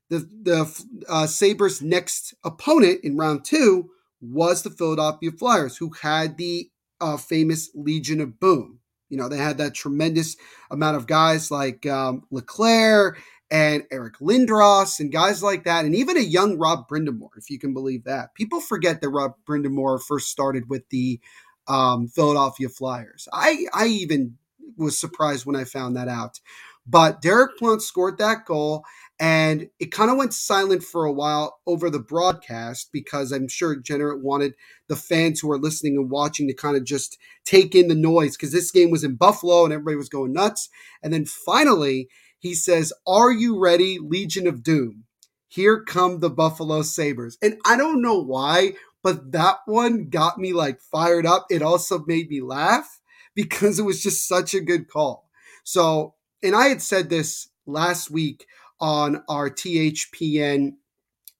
the 0.09 0.19
the 0.19 0.85
uh, 1.09 1.27
Sabres' 1.27 1.81
next 1.81 2.33
opponent 2.43 3.01
in 3.03 3.17
round 3.17 3.45
two 3.45 3.89
was 4.21 4.63
the 4.63 4.69
Philadelphia 4.69 5.31
Flyers, 5.31 5.77
who 5.77 5.91
had 6.01 6.37
the 6.37 6.69
uh, 7.01 7.17
famous 7.17 7.69
Legion 7.75 8.21
of 8.21 8.39
Boom. 8.39 8.79
You 9.09 9.17
know, 9.17 9.27
they 9.29 9.37
had 9.37 9.57
that 9.57 9.75
tremendous 9.75 10.35
amount 10.71 10.97
of 10.97 11.07
guys 11.07 11.51
like 11.51 11.85
um, 11.85 12.23
LeClair 12.31 13.17
and 13.51 13.83
Eric 13.91 14.17
Lindros 14.19 14.99
and 14.99 15.11
guys 15.11 15.43
like 15.43 15.65
that, 15.65 15.85
and 15.85 15.95
even 15.95 16.17
a 16.17 16.21
young 16.21 16.57
Rob 16.57 16.87
Brind'Amour, 16.89 17.29
if 17.37 17.49
you 17.49 17.59
can 17.59 17.73
believe 17.73 18.05
that. 18.05 18.33
People 18.33 18.59
forget 18.59 19.01
that 19.01 19.09
Rob 19.09 19.35
Brind'Amour 19.45 20.01
first 20.01 20.29
started 20.29 20.69
with 20.69 20.87
the 20.89 21.19
um, 21.67 22.07
Philadelphia 22.07 22.69
Flyers. 22.69 23.27
I 23.31 23.65
I 23.73 23.87
even 23.87 24.37
was 24.77 24.97
surprised 24.97 25.45
when 25.45 25.55
I 25.55 25.65
found 25.65 25.95
that 25.95 26.07
out. 26.07 26.39
But 26.85 27.21
Derek 27.21 27.57
Plante 27.57 27.81
scored 27.81 28.17
that 28.17 28.45
goal, 28.45 28.83
and 29.19 29.69
it 29.79 29.91
kind 29.91 30.11
of 30.11 30.17
went 30.17 30.33
silent 30.33 30.83
for 30.83 31.05
a 31.05 31.13
while 31.13 31.59
over 31.65 31.89
the 31.89 31.99
broadcast 31.99 32.89
because 32.91 33.31
I'm 33.31 33.47
sure 33.47 33.81
Jeanneret 33.81 34.21
wanted 34.21 34.53
the 34.89 34.95
fans 34.97 35.39
who 35.39 35.51
are 35.51 35.59
listening 35.59 35.95
and 35.97 36.09
watching 36.11 36.47
to 36.47 36.53
kind 36.53 36.75
of 36.75 36.83
just 36.83 37.17
take 37.45 37.75
in 37.75 37.87
the 37.87 37.95
noise 37.95 38.35
because 38.35 38.51
this 38.51 38.71
game 38.71 38.91
was 38.91 39.03
in 39.03 39.15
Buffalo 39.15 39.63
and 39.63 39.73
everybody 39.73 39.95
was 39.95 40.09
going 40.09 40.33
nuts. 40.33 40.69
And 41.01 41.13
then 41.13 41.25
finally, 41.25 42.09
he 42.39 42.53
says, 42.53 42.91
Are 43.07 43.31
you 43.31 43.59
ready, 43.59 43.99
Legion 44.01 44.47
of 44.47 44.63
Doom? 44.63 45.05
Here 45.47 45.81
come 45.83 46.19
the 46.19 46.29
Buffalo 46.29 46.81
Sabres. 46.81 47.37
And 47.41 47.57
I 47.65 47.77
don't 47.77 48.01
know 48.01 48.19
why, 48.19 48.73
but 49.03 49.31
that 49.31 49.59
one 49.65 50.09
got 50.09 50.39
me 50.39 50.51
like 50.53 50.81
fired 50.81 51.25
up. 51.25 51.45
It 51.49 51.61
also 51.61 52.03
made 52.07 52.29
me 52.29 52.41
laugh 52.41 52.99
because 53.35 53.79
it 53.79 53.83
was 53.85 54.03
just 54.03 54.27
such 54.27 54.53
a 54.53 54.61
good 54.61 54.89
call. 54.89 55.29
So, 55.63 56.15
and 56.43 56.55
I 56.55 56.67
had 56.67 56.81
said 56.81 57.09
this 57.09 57.47
last 57.65 58.11
week 58.11 58.45
on 58.79 59.23
our 59.29 59.49
THPN 59.49 60.73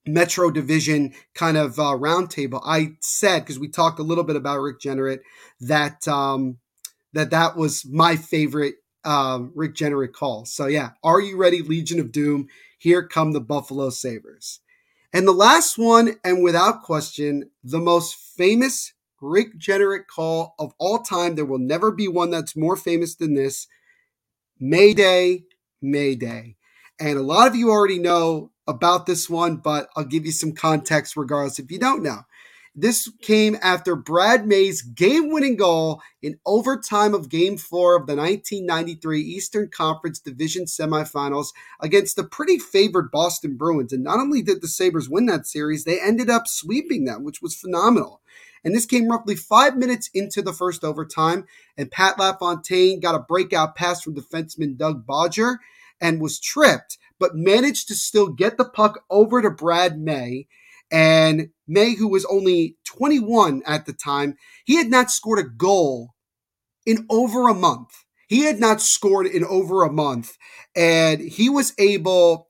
Metro 0.06 0.50
Division 0.50 1.14
kind 1.34 1.56
of 1.56 1.78
uh, 1.78 1.92
roundtable, 1.92 2.60
I 2.64 2.96
said 3.00 3.40
because 3.40 3.58
we 3.58 3.68
talked 3.68 3.98
a 3.98 4.04
little 4.04 4.24
bit 4.24 4.36
about 4.36 4.60
Rick 4.60 4.80
Jeanneret 4.80 5.20
that 5.60 6.06
um, 6.08 6.58
that 7.12 7.30
that 7.30 7.56
was 7.56 7.86
my 7.86 8.16
favorite 8.16 8.76
um, 9.04 9.52
Rick 9.54 9.74
Jeanneret 9.74 10.12
call. 10.12 10.44
So 10.44 10.66
yeah, 10.66 10.90
are 11.02 11.20
you 11.20 11.36
ready, 11.36 11.62
Legion 11.62 12.00
of 12.00 12.12
Doom? 12.12 12.48
Here 12.78 13.06
come 13.06 13.32
the 13.32 13.40
Buffalo 13.40 13.90
Sabres. 13.90 14.60
And 15.12 15.28
the 15.28 15.32
last 15.32 15.78
one, 15.78 16.16
and 16.24 16.42
without 16.42 16.82
question, 16.82 17.50
the 17.62 17.78
most 17.78 18.14
famous 18.14 18.92
Rick 19.20 19.58
Jeanneret 19.58 20.06
call 20.06 20.54
of 20.58 20.74
all 20.78 20.98
time. 20.98 21.34
There 21.34 21.44
will 21.44 21.58
never 21.58 21.90
be 21.90 22.08
one 22.08 22.30
that's 22.30 22.56
more 22.56 22.76
famous 22.76 23.14
than 23.14 23.34
this. 23.34 23.66
Mayday, 24.60 25.44
Mayday. 25.82 26.56
And 27.00 27.18
a 27.18 27.22
lot 27.22 27.48
of 27.48 27.56
you 27.56 27.70
already 27.70 27.98
know 27.98 28.50
about 28.66 29.06
this 29.06 29.28
one, 29.28 29.56
but 29.56 29.88
I'll 29.96 30.04
give 30.04 30.24
you 30.24 30.32
some 30.32 30.52
context 30.52 31.16
regardless 31.16 31.58
if 31.58 31.70
you 31.70 31.78
don't 31.78 32.02
know. 32.02 32.20
This 32.76 33.08
came 33.22 33.56
after 33.62 33.94
Brad 33.94 34.48
May's 34.48 34.82
game 34.82 35.30
winning 35.30 35.56
goal 35.56 36.02
in 36.20 36.40
overtime 36.44 37.14
of 37.14 37.28
game 37.28 37.56
four 37.56 37.94
of 37.94 38.08
the 38.08 38.16
1993 38.16 39.20
Eastern 39.20 39.68
Conference 39.68 40.18
Division 40.18 40.64
semifinals 40.64 41.48
against 41.80 42.16
the 42.16 42.24
pretty 42.24 42.58
favored 42.58 43.12
Boston 43.12 43.56
Bruins. 43.56 43.92
And 43.92 44.02
not 44.02 44.18
only 44.18 44.42
did 44.42 44.60
the 44.60 44.66
Sabres 44.66 45.08
win 45.08 45.26
that 45.26 45.46
series, 45.46 45.84
they 45.84 46.00
ended 46.00 46.28
up 46.28 46.48
sweeping 46.48 47.04
them, 47.04 47.22
which 47.22 47.40
was 47.40 47.54
phenomenal. 47.54 48.20
And 48.64 48.74
this 48.74 48.86
came 48.86 49.08
roughly 49.08 49.36
five 49.36 49.76
minutes 49.76 50.08
into 50.14 50.40
the 50.40 50.52
first 50.52 50.84
overtime, 50.84 51.46
and 51.76 51.90
Pat 51.90 52.18
LaFontaine 52.18 53.00
got 53.00 53.14
a 53.14 53.18
breakout 53.20 53.74
pass 53.74 54.02
from 54.02 54.14
defenseman 54.14 54.76
Doug 54.76 55.06
Bodger 55.06 55.60
and 56.00 56.20
was 56.20 56.40
tripped, 56.40 56.98
but 57.18 57.36
managed 57.36 57.88
to 57.88 57.94
still 57.94 58.28
get 58.28 58.56
the 58.56 58.64
puck 58.64 59.04
over 59.10 59.42
to 59.42 59.50
Brad 59.50 59.98
May. 59.98 60.46
And 60.90 61.50
May, 61.66 61.94
who 61.94 62.08
was 62.08 62.24
only 62.26 62.76
21 62.84 63.62
at 63.66 63.86
the 63.86 63.92
time, 63.92 64.36
he 64.64 64.76
had 64.76 64.88
not 64.88 65.10
scored 65.10 65.38
a 65.38 65.48
goal 65.48 66.14
in 66.86 67.06
over 67.10 67.48
a 67.48 67.54
month. 67.54 68.04
He 68.28 68.44
had 68.44 68.60
not 68.60 68.80
scored 68.80 69.26
in 69.26 69.44
over 69.44 69.82
a 69.82 69.92
month. 69.92 70.36
And 70.74 71.20
he 71.20 71.48
was 71.48 71.74
able 71.78 72.48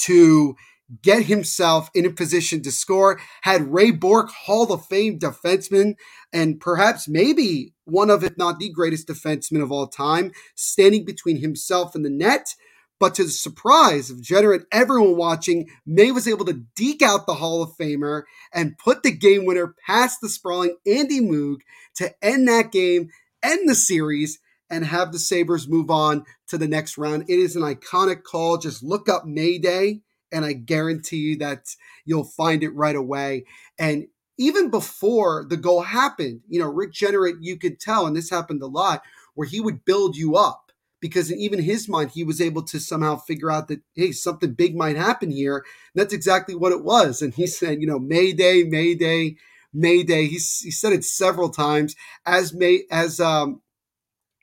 to 0.00 0.56
get 1.02 1.24
himself 1.24 1.90
in 1.94 2.06
a 2.06 2.10
position 2.10 2.62
to 2.62 2.70
score. 2.70 3.20
Had 3.42 3.72
Ray 3.72 3.90
Bourque, 3.90 4.30
Hall 4.30 4.72
of 4.72 4.86
Fame 4.86 5.18
defenseman, 5.18 5.94
and 6.32 6.60
perhaps 6.60 7.08
maybe 7.08 7.72
one 7.84 8.10
of, 8.10 8.24
if 8.24 8.36
not 8.36 8.58
the 8.58 8.70
greatest 8.70 9.08
defenseman 9.08 9.62
of 9.62 9.72
all 9.72 9.86
time, 9.86 10.32
standing 10.54 11.04
between 11.04 11.38
himself 11.38 11.94
and 11.94 12.04
the 12.04 12.10
net. 12.10 12.54
But 13.00 13.16
to 13.16 13.24
the 13.24 13.30
surprise 13.30 14.08
of 14.08 14.22
Jenner 14.22 14.52
and 14.52 14.64
everyone 14.70 15.16
watching, 15.16 15.68
May 15.84 16.12
was 16.12 16.28
able 16.28 16.44
to 16.46 16.62
deke 16.76 17.02
out 17.02 17.26
the 17.26 17.34
Hall 17.34 17.62
of 17.62 17.76
Famer 17.76 18.22
and 18.52 18.78
put 18.78 19.02
the 19.02 19.10
game 19.10 19.44
winner 19.44 19.74
past 19.84 20.20
the 20.22 20.28
sprawling 20.28 20.76
Andy 20.86 21.20
Moog 21.20 21.58
to 21.96 22.14
end 22.22 22.46
that 22.48 22.70
game, 22.70 23.08
end 23.42 23.68
the 23.68 23.74
series, 23.74 24.38
and 24.70 24.84
have 24.86 25.12
the 25.12 25.18
Sabres 25.18 25.68
move 25.68 25.90
on 25.90 26.24
to 26.48 26.56
the 26.56 26.68
next 26.68 26.96
round. 26.96 27.24
It 27.28 27.38
is 27.38 27.56
an 27.56 27.62
iconic 27.62 28.22
call. 28.22 28.58
Just 28.58 28.82
look 28.82 29.08
up 29.08 29.26
Mayday 29.26 30.00
and 30.34 30.44
I 30.44 30.52
guarantee 30.52 31.18
you 31.18 31.38
that 31.38 31.74
you'll 32.04 32.24
find 32.24 32.62
it 32.62 32.74
right 32.74 32.96
away. 32.96 33.44
And 33.78 34.08
even 34.36 34.70
before 34.70 35.46
the 35.48 35.56
goal 35.56 35.82
happened, 35.82 36.40
you 36.48 36.60
know, 36.60 36.68
Rick 36.68 36.92
Jeanneret, 36.92 37.36
you 37.40 37.56
could 37.56 37.78
tell, 37.78 38.06
and 38.06 38.16
this 38.16 38.30
happened 38.30 38.62
a 38.62 38.66
lot, 38.66 39.02
where 39.34 39.48
he 39.48 39.60
would 39.60 39.84
build 39.84 40.16
you 40.16 40.36
up 40.36 40.72
because 41.00 41.30
in 41.30 41.38
even 41.38 41.60
his 41.60 41.88
mind, 41.88 42.10
he 42.10 42.24
was 42.24 42.40
able 42.40 42.62
to 42.62 42.80
somehow 42.80 43.16
figure 43.16 43.50
out 43.50 43.68
that, 43.68 43.80
hey, 43.94 44.10
something 44.10 44.54
big 44.54 44.74
might 44.74 44.96
happen 44.96 45.30
here. 45.30 45.58
And 45.58 46.00
that's 46.00 46.14
exactly 46.14 46.54
what 46.54 46.72
it 46.72 46.82
was. 46.82 47.20
And 47.20 47.34
he 47.34 47.46
said, 47.46 47.80
you 47.80 47.86
know, 47.86 47.98
Mayday, 47.98 48.64
Mayday, 48.64 49.36
Mayday. 49.72 50.26
He, 50.26 50.36
he 50.36 50.70
said 50.70 50.94
it 50.94 51.04
several 51.04 51.50
times 51.50 51.94
as 52.24 52.54
May, 52.54 52.84
as, 52.90 53.20
um, 53.20 53.60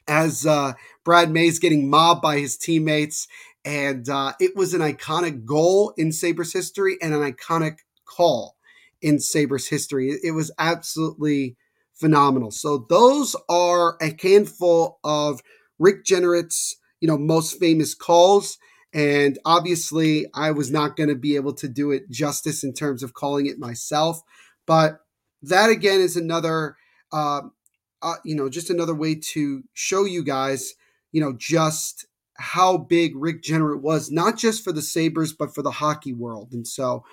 as 0.08 0.46
uh, 0.46 0.74
Brad 1.04 1.32
May's 1.32 1.58
getting 1.58 1.90
mobbed 1.90 2.22
by 2.22 2.38
his 2.38 2.58
teammates. 2.58 3.28
And 3.64 4.10
uh, 4.10 4.34
it 4.40 4.56
was 4.56 4.74
an 4.74 4.82
iconic 4.82 5.46
goal 5.46 5.94
in 5.98 6.12
Sabres 6.12 6.54
history 6.54 6.98
and 7.02 7.14
an 7.14 7.22
iconic 7.22 7.80
call 8.06 8.56
in 9.02 9.20
Sabres 9.20 9.68
history. 9.68 10.18
It 10.24 10.32
was 10.32 10.52
absolutely 10.58 11.58
phenomenal. 11.94 12.52
So 12.52 12.86
those 12.90 13.36
are 13.48 13.98
a 14.02 14.16
handful 14.22 15.00
of 15.04 15.42
Rick 15.78 16.06
Jeanneret's, 16.06 16.78
you 17.00 17.08
know, 17.08 17.18
most 17.18 17.60
famous 17.60 17.94
calls. 17.94 18.58
And 18.94 19.40
obviously, 19.46 20.26
I 20.34 20.52
was 20.52 20.72
not 20.72 20.96
going 20.96 21.10
to 21.10 21.16
be 21.16 21.36
able 21.36 21.54
to 21.54 21.68
do 21.68 21.92
it 21.92 22.10
justice 22.10 22.64
in 22.64 22.74
terms 22.74 23.04
of 23.04 23.14
calling 23.14 23.46
it 23.46 23.60
myself. 23.60 24.22
But 24.66 25.00
that 25.44 25.70
again 25.70 26.02
is 26.02 26.18
another, 26.18 26.76
uh, 27.12 27.42
uh, 28.02 28.16
you 28.26 28.36
know, 28.36 28.50
just 28.50 28.70
another 28.70 28.96
way 28.96 29.16
to 29.16 29.64
show 29.74 30.06
you 30.06 30.24
guys, 30.24 30.74
you 31.12 31.22
know, 31.22 31.34
just 31.38 32.06
how 32.38 32.78
big 32.78 33.16
Rick 33.16 33.44
Jeanneret 33.44 33.82
was, 33.82 34.12
not 34.12 34.38
just 34.38 34.64
for 34.64 34.72
the 34.72 34.82
Sabres, 34.82 35.34
but 35.34 35.54
for 35.54 35.62
the 35.62 35.72
hockey 35.72 36.14
world. 36.14 36.50
And 36.52 36.68
so 36.68 37.04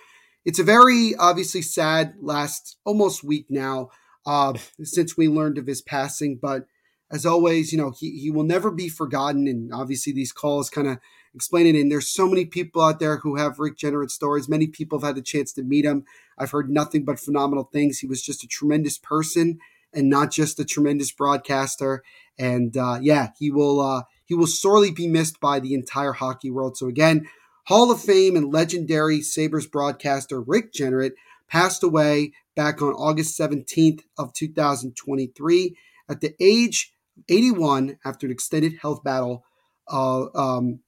it's 0.45 0.59
a 0.59 0.65
very 0.65 1.15
obviously 1.19 1.63
sad 1.63 2.15
last 2.21 2.79
almost 2.85 3.25
week 3.25 3.47
now 3.51 3.91
uh, 4.27 4.55
since 4.83 5.17
we 5.17 5.29
learned 5.29 5.59
of 5.59 5.67
his 5.67 5.83
passing. 5.83 6.39
But 6.41 6.67
as 7.11 7.27
always, 7.27 7.73
you 7.73 7.79
know, 7.79 7.91
he, 7.91 8.19
he 8.19 8.31
will 8.31 8.45
never 8.45 8.71
be 8.71 8.89
forgotten. 8.89 9.49
And 9.49 9.73
obviously, 9.73 10.13
these 10.13 10.33
calls 10.33 10.71
kind 10.71 10.89
of 10.89 10.99
explain 11.35 11.67
it. 11.67 11.79
And 11.79 11.91
there's 11.91 12.09
so 12.09 12.29
many 12.29 12.45
people 12.45 12.83
out 12.83 13.01
there 13.01 13.19
who 13.19 13.37
have 13.37 13.59
Rick 13.59 13.77
Jeanneret 13.77 14.11
stories. 14.11 14.49
Many 14.49 14.67
people 14.67 14.99
have 14.99 15.07
had 15.07 15.17
the 15.17 15.23
chance 15.23 15.53
to 15.55 15.63
meet 15.63 15.85
him. 15.85 16.05
I've 16.39 16.51
heard 16.51 16.71
nothing 16.71 17.05
but 17.05 17.21
phenomenal 17.21 17.69
things. 17.73 17.99
He 17.99 18.07
was 18.07 18.23
just 18.23 18.45
a 18.45 18.49
tremendous 18.49 18.99
person 18.99 19.59
and 19.93 20.11
not 20.11 20.31
just 20.31 20.61
a 20.61 20.65
tremendous 20.65 21.11
broadcaster. 21.11 22.03
And 22.39 22.77
uh, 22.77 22.99
yeah, 23.01 23.31
he 23.39 23.51
will 23.51 23.81
uh, 23.81 24.03
he 24.29 24.35
will 24.35 24.47
sorely 24.47 24.93
be 24.93 25.09
missed 25.09 25.41
by 25.41 25.59
the 25.59 25.75
entire 25.75 26.13
hockey 26.13 26.51
world. 26.51 26.77
So 26.77 26.87
again, 26.87 27.27
Hall 27.65 27.91
of 27.91 28.01
Fame 28.01 28.37
and 28.37 28.53
legendary 28.53 29.23
Sabres 29.23 29.67
broadcaster 29.67 30.41
Rick 30.41 30.73
Jeanneret 30.73 31.13
passed 31.49 31.83
away 31.83 32.33
back 32.55 32.83
on 32.83 32.93
August 32.93 33.39
17th 33.39 34.03
of 34.19 34.35
2023 34.35 35.77
at 36.11 36.21
the 36.21 36.35
age 36.41 36.93
81 37.29 37.99
after 38.05 38.27
an 38.27 38.33
extended 38.33 38.75
health 38.81 39.03
battle 39.03 39.45
uh, 39.91 40.27
um, 40.35 40.81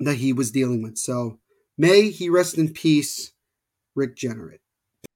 that 0.00 0.16
he 0.16 0.32
was 0.32 0.50
dealing 0.50 0.82
with. 0.82 0.98
So 0.98 1.38
may 1.78 2.10
he 2.10 2.28
rest 2.28 2.58
in 2.58 2.72
peace, 2.72 3.32
Rick 3.94 4.16
Jeanneret. 4.16 4.58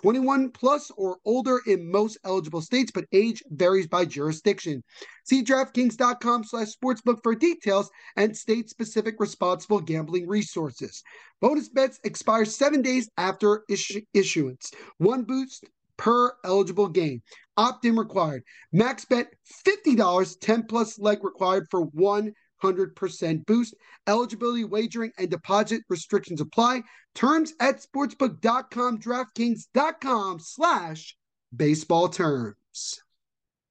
21 0.00 0.50
plus 0.50 0.90
or 0.96 1.18
older 1.24 1.60
in 1.66 1.90
most 1.90 2.18
eligible 2.24 2.62
states, 2.62 2.90
but 2.90 3.04
age 3.12 3.42
varies 3.50 3.86
by 3.86 4.04
jurisdiction. 4.04 4.82
See 5.24 5.42
DraftKings.com 5.44 6.44
slash 6.44 6.68
sportsbook 6.74 7.22
for 7.22 7.34
details 7.34 7.90
and 8.16 8.36
state-specific 8.36 9.16
responsible 9.18 9.80
gambling 9.80 10.26
resources. 10.26 11.02
Bonus 11.40 11.68
bets 11.68 12.00
expire 12.04 12.44
seven 12.44 12.82
days 12.82 13.10
after 13.18 13.64
issu- 13.70 14.06
issuance. 14.14 14.72
One 14.98 15.24
boost 15.24 15.64
per 15.96 16.32
eligible 16.44 16.88
game. 16.88 17.22
Opt-in 17.56 17.96
required. 17.96 18.42
Max 18.72 19.04
bet 19.04 19.28
$50, 19.66 20.40
10 20.40 20.62
plus 20.64 20.98
leg 20.98 21.22
required 21.22 21.66
for 21.70 21.82
one 21.82 22.32
100% 22.62 23.46
boost. 23.46 23.74
Eligibility, 24.06 24.64
wagering, 24.64 25.12
and 25.18 25.30
deposit 25.30 25.82
restrictions 25.88 26.40
apply. 26.40 26.82
Terms 27.14 27.52
at 27.60 27.82
sportsbook.com, 27.82 28.98
DraftKings.com 28.98 30.38
slash 30.40 31.16
baseball 31.54 32.08
terms. 32.08 33.02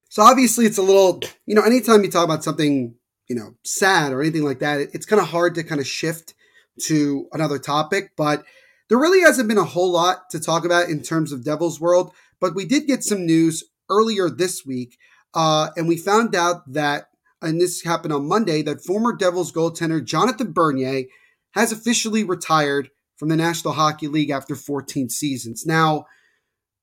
So 0.10 0.24
obviously 0.24 0.66
it's 0.66 0.78
a 0.78 0.84
little, 0.84 1.22
you 1.46 1.56
know, 1.56 1.62
anytime 1.62 2.04
you 2.04 2.12
talk 2.12 2.26
about 2.26 2.44
something, 2.44 2.96
you 3.28 3.36
know, 3.36 3.56
sad 3.64 4.12
or 4.12 4.22
anything 4.22 4.44
like 4.44 4.60
that, 4.60 4.82
it's 4.94 5.06
kind 5.06 5.22
of 5.22 5.30
hard 5.30 5.56
to 5.56 5.64
kind 5.64 5.80
of 5.80 5.88
shift 5.88 6.34
to 6.84 7.28
another 7.32 7.60
topic, 7.60 8.12
but 8.18 8.44
there 8.90 8.98
really 8.98 9.22
hasn't 9.22 9.48
been 9.48 9.58
a 9.58 9.64
whole 9.64 9.92
lot 9.92 10.30
to 10.32 10.40
talk 10.40 10.66
about 10.66 10.90
in 10.90 11.02
terms 11.02 11.32
of 11.32 11.46
Devil's 11.46 11.80
World, 11.80 12.14
but 12.42 12.56
we 12.56 12.66
did 12.66 12.88
get 12.88 13.04
some 13.04 13.26
news 13.26 13.64
earlier 13.90 14.30
this 14.30 14.66
week, 14.66 14.98
uh, 15.34 15.70
and 15.78 15.88
we 15.88 15.96
found 15.96 16.36
out 16.36 16.70
that 16.74 17.08
and 17.42 17.60
this 17.60 17.84
happened 17.84 18.14
on 18.14 18.28
Monday, 18.28 18.62
that 18.64 18.84
former 18.84 19.16
Devils 19.16 19.52
goaltender 19.52 20.04
Jonathan 20.04 20.52
Bernier 20.52 21.04
has 21.52 21.72
officially 21.72 22.24
retired 22.24 22.90
from 23.18 23.30
the 23.30 23.36
National 23.36 23.74
Hockey 23.74 24.08
League 24.08 24.30
after 24.30 24.56
14 24.56 25.10
seasons. 25.10 25.66
Now, 25.66 26.06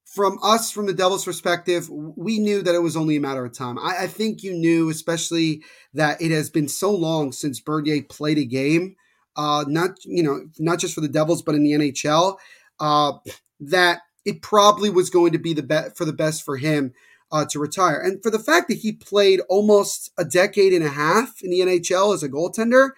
from 0.05 0.38
us, 0.42 0.71
from 0.71 0.87
the 0.87 0.94
Devils' 0.94 1.25
perspective, 1.25 1.88
we 1.90 2.38
knew 2.38 2.62
that 2.62 2.75
it 2.75 2.83
was 2.83 2.97
only 2.97 3.16
a 3.16 3.21
matter 3.21 3.44
of 3.44 3.53
time. 3.53 3.79
I, 3.79 4.05
I 4.05 4.07
think 4.07 4.42
you 4.42 4.55
knew, 4.55 4.88
especially 4.88 5.62
that 5.94 6.21
it 6.23 6.31
has 6.31 6.49
been 6.49 6.68
so 6.68 6.90
long 6.90 7.33
since 7.33 7.61
Bernier 7.61 8.03
played 8.03 8.38
a 8.38 8.44
game, 8.44 8.97
uh, 9.37 9.64
not 9.68 9.90
you 10.05 10.23
know, 10.23 10.47
not 10.59 10.79
just 10.79 10.94
for 10.94 11.01
the 11.01 11.09
Devils, 11.09 11.42
but 11.42 11.55
in 11.55 11.62
the 11.62 11.73
NHL, 11.73 12.37
uh, 12.81 13.12
that 13.61 14.01
it 14.25 14.42
probably 14.42 14.90
was 14.90 15.11
going 15.11 15.33
to 15.33 15.38
be 15.38 15.55
the 15.55 15.62
best 15.62 15.97
for 15.97 16.05
the 16.05 16.12
best 16.12 16.42
for 16.44 16.57
him 16.57 16.92
uh, 17.30 17.44
to 17.46 17.58
retire. 17.58 18.00
And 18.00 18.22
for 18.22 18.30
the 18.30 18.38
fact 18.38 18.68
that 18.68 18.78
he 18.78 18.92
played 18.92 19.40
almost 19.48 20.10
a 20.18 20.24
decade 20.24 20.72
and 20.72 20.84
a 20.84 20.88
half 20.88 21.42
in 21.42 21.50
the 21.50 21.60
NHL 21.60 22.14
as 22.14 22.22
a 22.22 22.28
goaltender, 22.28 22.90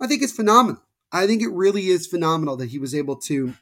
I 0.00 0.06
think 0.06 0.22
it's 0.22 0.32
phenomenal. 0.32 0.82
I 1.12 1.26
think 1.26 1.42
it 1.42 1.50
really 1.50 1.88
is 1.88 2.06
phenomenal 2.06 2.56
that 2.56 2.70
he 2.70 2.78
was 2.78 2.94
able 2.94 3.16
to 3.16 3.54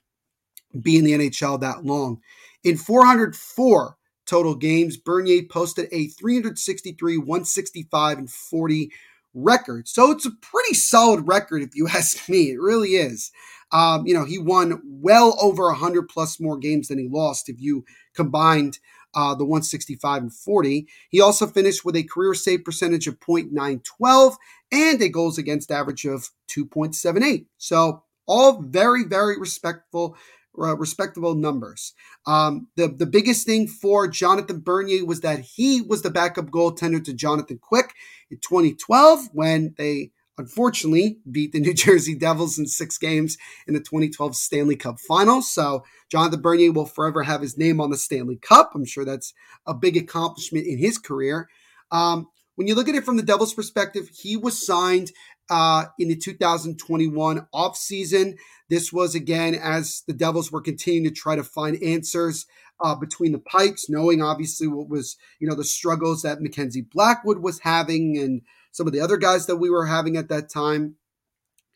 be 0.80 0.96
in 0.96 1.04
the 1.04 1.12
NHL 1.12 1.60
that 1.60 1.84
long. 1.84 2.20
In 2.62 2.76
404 2.76 3.96
total 4.26 4.54
games, 4.54 4.96
Bernier 4.96 5.42
posted 5.50 5.88
a 5.90 6.06
363, 6.06 7.18
165, 7.18 8.18
and 8.18 8.30
40 8.30 8.92
record. 9.34 9.88
So 9.88 10.10
it's 10.10 10.26
a 10.26 10.30
pretty 10.30 10.74
solid 10.74 11.26
record, 11.26 11.62
if 11.62 11.74
you 11.74 11.88
ask 11.92 12.28
me. 12.28 12.50
It 12.50 12.60
really 12.60 12.90
is. 12.90 13.32
Um, 13.72 14.06
you 14.06 14.14
know, 14.14 14.24
he 14.24 14.38
won 14.38 14.80
well 14.84 15.36
over 15.40 15.64
100 15.66 16.08
plus 16.08 16.40
more 16.40 16.58
games 16.58 16.88
than 16.88 16.98
he 16.98 17.08
lost 17.08 17.48
if 17.48 17.60
you 17.60 17.84
combined 18.14 18.78
uh, 19.14 19.34
the 19.34 19.44
165 19.44 20.22
and 20.22 20.34
40. 20.34 20.86
He 21.08 21.20
also 21.20 21.46
finished 21.46 21.84
with 21.84 21.96
a 21.96 22.04
career 22.04 22.34
save 22.34 22.64
percentage 22.64 23.06
of 23.06 23.18
.912 23.20 24.36
and 24.72 25.02
a 25.02 25.08
goals 25.08 25.38
against 25.38 25.70
average 25.70 26.04
of 26.04 26.30
2.78. 26.48 27.46
So 27.58 28.04
all 28.26 28.62
very, 28.62 29.04
very 29.04 29.38
respectful, 29.38 30.16
uh, 30.58 30.76
respectable 30.76 31.34
numbers. 31.34 31.94
Um, 32.26 32.68
the, 32.76 32.88
the 32.88 33.06
biggest 33.06 33.46
thing 33.46 33.66
for 33.66 34.06
Jonathan 34.06 34.60
Bernier 34.60 35.04
was 35.04 35.20
that 35.20 35.40
he 35.40 35.80
was 35.80 36.02
the 36.02 36.10
backup 36.10 36.46
goaltender 36.46 37.02
to 37.04 37.12
Jonathan 37.12 37.58
Quick 37.58 37.94
in 38.30 38.38
2012 38.38 39.30
when 39.32 39.74
they 39.76 40.12
unfortunately 40.40 41.18
beat 41.30 41.52
the 41.52 41.60
New 41.60 41.74
Jersey 41.74 42.14
Devils 42.16 42.58
in 42.58 42.66
six 42.66 42.98
games 42.98 43.38
in 43.68 43.74
the 43.74 43.80
2012 43.80 44.34
Stanley 44.34 44.76
Cup 44.76 44.98
final. 44.98 45.42
So 45.42 45.84
Jonathan 46.10 46.40
Bernier 46.40 46.72
will 46.72 46.86
forever 46.86 47.22
have 47.22 47.40
his 47.40 47.56
name 47.56 47.80
on 47.80 47.90
the 47.90 47.96
Stanley 47.96 48.36
Cup. 48.36 48.72
I'm 48.74 48.84
sure 48.84 49.04
that's 49.04 49.32
a 49.66 49.74
big 49.74 49.96
accomplishment 49.96 50.66
in 50.66 50.78
his 50.78 50.98
career. 50.98 51.48
Um, 51.92 52.28
when 52.56 52.66
you 52.66 52.74
look 52.74 52.88
at 52.88 52.94
it 52.94 53.04
from 53.04 53.16
the 53.16 53.22
Devils' 53.22 53.54
perspective, 53.54 54.10
he 54.12 54.36
was 54.36 54.66
signed 54.66 55.12
uh, 55.48 55.86
in 55.98 56.08
the 56.08 56.16
2021 56.16 57.46
offseason. 57.54 58.36
This 58.68 58.92
was 58.92 59.14
again 59.14 59.54
as 59.54 60.02
the 60.06 60.12
Devils 60.12 60.52
were 60.52 60.60
continuing 60.60 61.04
to 61.04 61.10
try 61.10 61.36
to 61.36 61.44
find 61.44 61.82
answers 61.82 62.46
uh, 62.82 62.94
between 62.94 63.32
the 63.32 63.38
pipes, 63.38 63.88
knowing 63.88 64.22
obviously 64.22 64.66
what 64.66 64.88
was 64.88 65.16
you 65.38 65.48
know 65.48 65.54
the 65.54 65.64
struggles 65.64 66.22
that 66.22 66.40
Mackenzie 66.40 66.82
Blackwood 66.82 67.38
was 67.38 67.60
having 67.60 68.18
and 68.18 68.42
some 68.72 68.86
of 68.86 68.92
the 68.92 69.00
other 69.00 69.16
guys 69.16 69.46
that 69.46 69.56
we 69.56 69.70
were 69.70 69.86
having 69.86 70.16
at 70.16 70.28
that 70.28 70.48
time. 70.48 70.96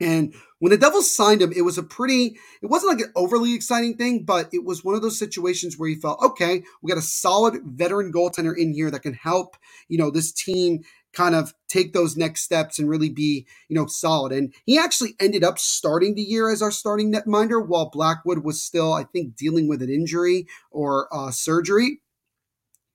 And 0.00 0.34
when 0.58 0.70
the 0.70 0.76
Devils 0.76 1.14
signed 1.14 1.40
him, 1.40 1.52
it 1.54 1.62
was 1.62 1.78
a 1.78 1.82
pretty, 1.82 2.36
it 2.60 2.66
wasn't 2.66 2.94
like 2.94 3.06
an 3.06 3.12
overly 3.14 3.54
exciting 3.54 3.96
thing, 3.96 4.24
but 4.24 4.48
it 4.52 4.64
was 4.64 4.82
one 4.82 4.96
of 4.96 5.02
those 5.02 5.18
situations 5.18 5.78
where 5.78 5.88
you 5.88 6.00
felt, 6.00 6.22
okay, 6.22 6.64
we 6.82 6.88
got 6.88 6.98
a 6.98 7.02
solid 7.02 7.60
veteran 7.64 8.12
goaltender 8.12 8.56
in 8.56 8.72
here 8.74 8.90
that 8.90 9.02
can 9.02 9.14
help, 9.14 9.56
you 9.88 9.96
know, 9.96 10.10
this 10.10 10.32
team 10.32 10.80
kind 11.12 11.36
of 11.36 11.54
take 11.68 11.92
those 11.92 12.16
next 12.16 12.42
steps 12.42 12.78
and 12.78 12.88
really 12.88 13.08
be, 13.08 13.46
you 13.68 13.76
know, 13.76 13.86
solid. 13.86 14.32
And 14.32 14.52
he 14.66 14.78
actually 14.78 15.14
ended 15.20 15.44
up 15.44 15.60
starting 15.60 16.14
the 16.14 16.22
year 16.22 16.50
as 16.50 16.60
our 16.60 16.72
starting 16.72 17.12
netminder 17.12 17.64
while 17.64 17.88
Blackwood 17.88 18.38
was 18.38 18.62
still, 18.62 18.92
I 18.92 19.04
think, 19.04 19.36
dealing 19.36 19.68
with 19.68 19.80
an 19.80 19.90
injury 19.90 20.46
or 20.72 21.08
uh, 21.14 21.30
surgery. 21.30 22.00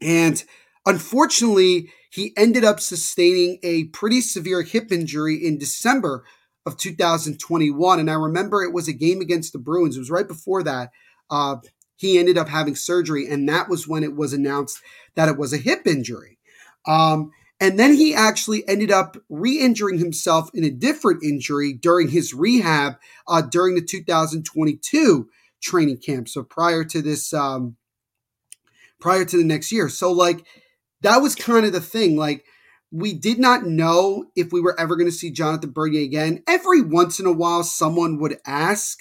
And 0.01 0.43
unfortunately, 0.89 1.91
he 2.09 2.33
ended 2.35 2.65
up 2.65 2.79
sustaining 2.79 3.59
a 3.61 3.85
pretty 3.85 4.21
severe 4.21 4.63
hip 4.63 4.91
injury 4.91 5.35
in 5.35 5.59
December 5.59 6.25
of 6.65 6.77
2021. 6.77 7.99
And 7.99 8.09
I 8.09 8.15
remember 8.15 8.63
it 8.63 8.73
was 8.73 8.87
a 8.87 8.93
game 8.93 9.21
against 9.21 9.53
the 9.53 9.59
Bruins. 9.59 9.95
It 9.95 9.99
was 9.99 10.09
right 10.09 10.27
before 10.27 10.63
that. 10.63 10.89
Uh, 11.29 11.57
he 11.95 12.17
ended 12.17 12.37
up 12.37 12.49
having 12.49 12.75
surgery, 12.75 13.27
and 13.27 13.47
that 13.49 13.69
was 13.69 13.87
when 13.87 14.03
it 14.03 14.15
was 14.15 14.33
announced 14.33 14.79
that 15.15 15.29
it 15.29 15.37
was 15.37 15.53
a 15.53 15.57
hip 15.57 15.85
injury. 15.85 16.39
Um, 16.87 17.31
and 17.61 17.77
then 17.77 17.93
he 17.93 18.15
actually 18.15 18.67
ended 18.67 18.89
up 18.89 19.17
re 19.29 19.59
injuring 19.59 19.99
himself 19.99 20.49
in 20.53 20.63
a 20.63 20.71
different 20.71 21.23
injury 21.23 21.73
during 21.73 22.07
his 22.07 22.33
rehab 22.33 22.93
uh, 23.27 23.41
during 23.41 23.75
the 23.75 23.81
2022 23.81 25.29
training 25.61 25.97
camp. 25.97 26.29
So 26.29 26.41
prior 26.41 26.85
to 26.85 27.01
this, 27.01 27.33
um, 27.33 27.75
prior 28.99 29.25
to 29.25 29.37
the 29.37 29.43
next 29.43 29.71
year. 29.71 29.89
So, 29.89 30.11
like, 30.11 30.45
that 31.01 31.17
was 31.19 31.35
kind 31.35 31.65
of 31.65 31.73
the 31.73 31.81
thing. 31.81 32.17
Like, 32.17 32.45
we 32.91 33.13
did 33.13 33.39
not 33.39 33.65
know 33.65 34.25
if 34.35 34.51
we 34.51 34.61
were 34.61 34.79
ever 34.79 34.95
going 34.95 35.09
to 35.09 35.15
see 35.15 35.31
Jonathan 35.31 35.71
Bernier 35.71 36.03
again. 36.03 36.43
Every 36.47 36.81
once 36.81 37.19
in 37.19 37.25
a 37.25 37.31
while, 37.31 37.63
someone 37.63 38.19
would 38.19 38.37
ask, 38.45 38.99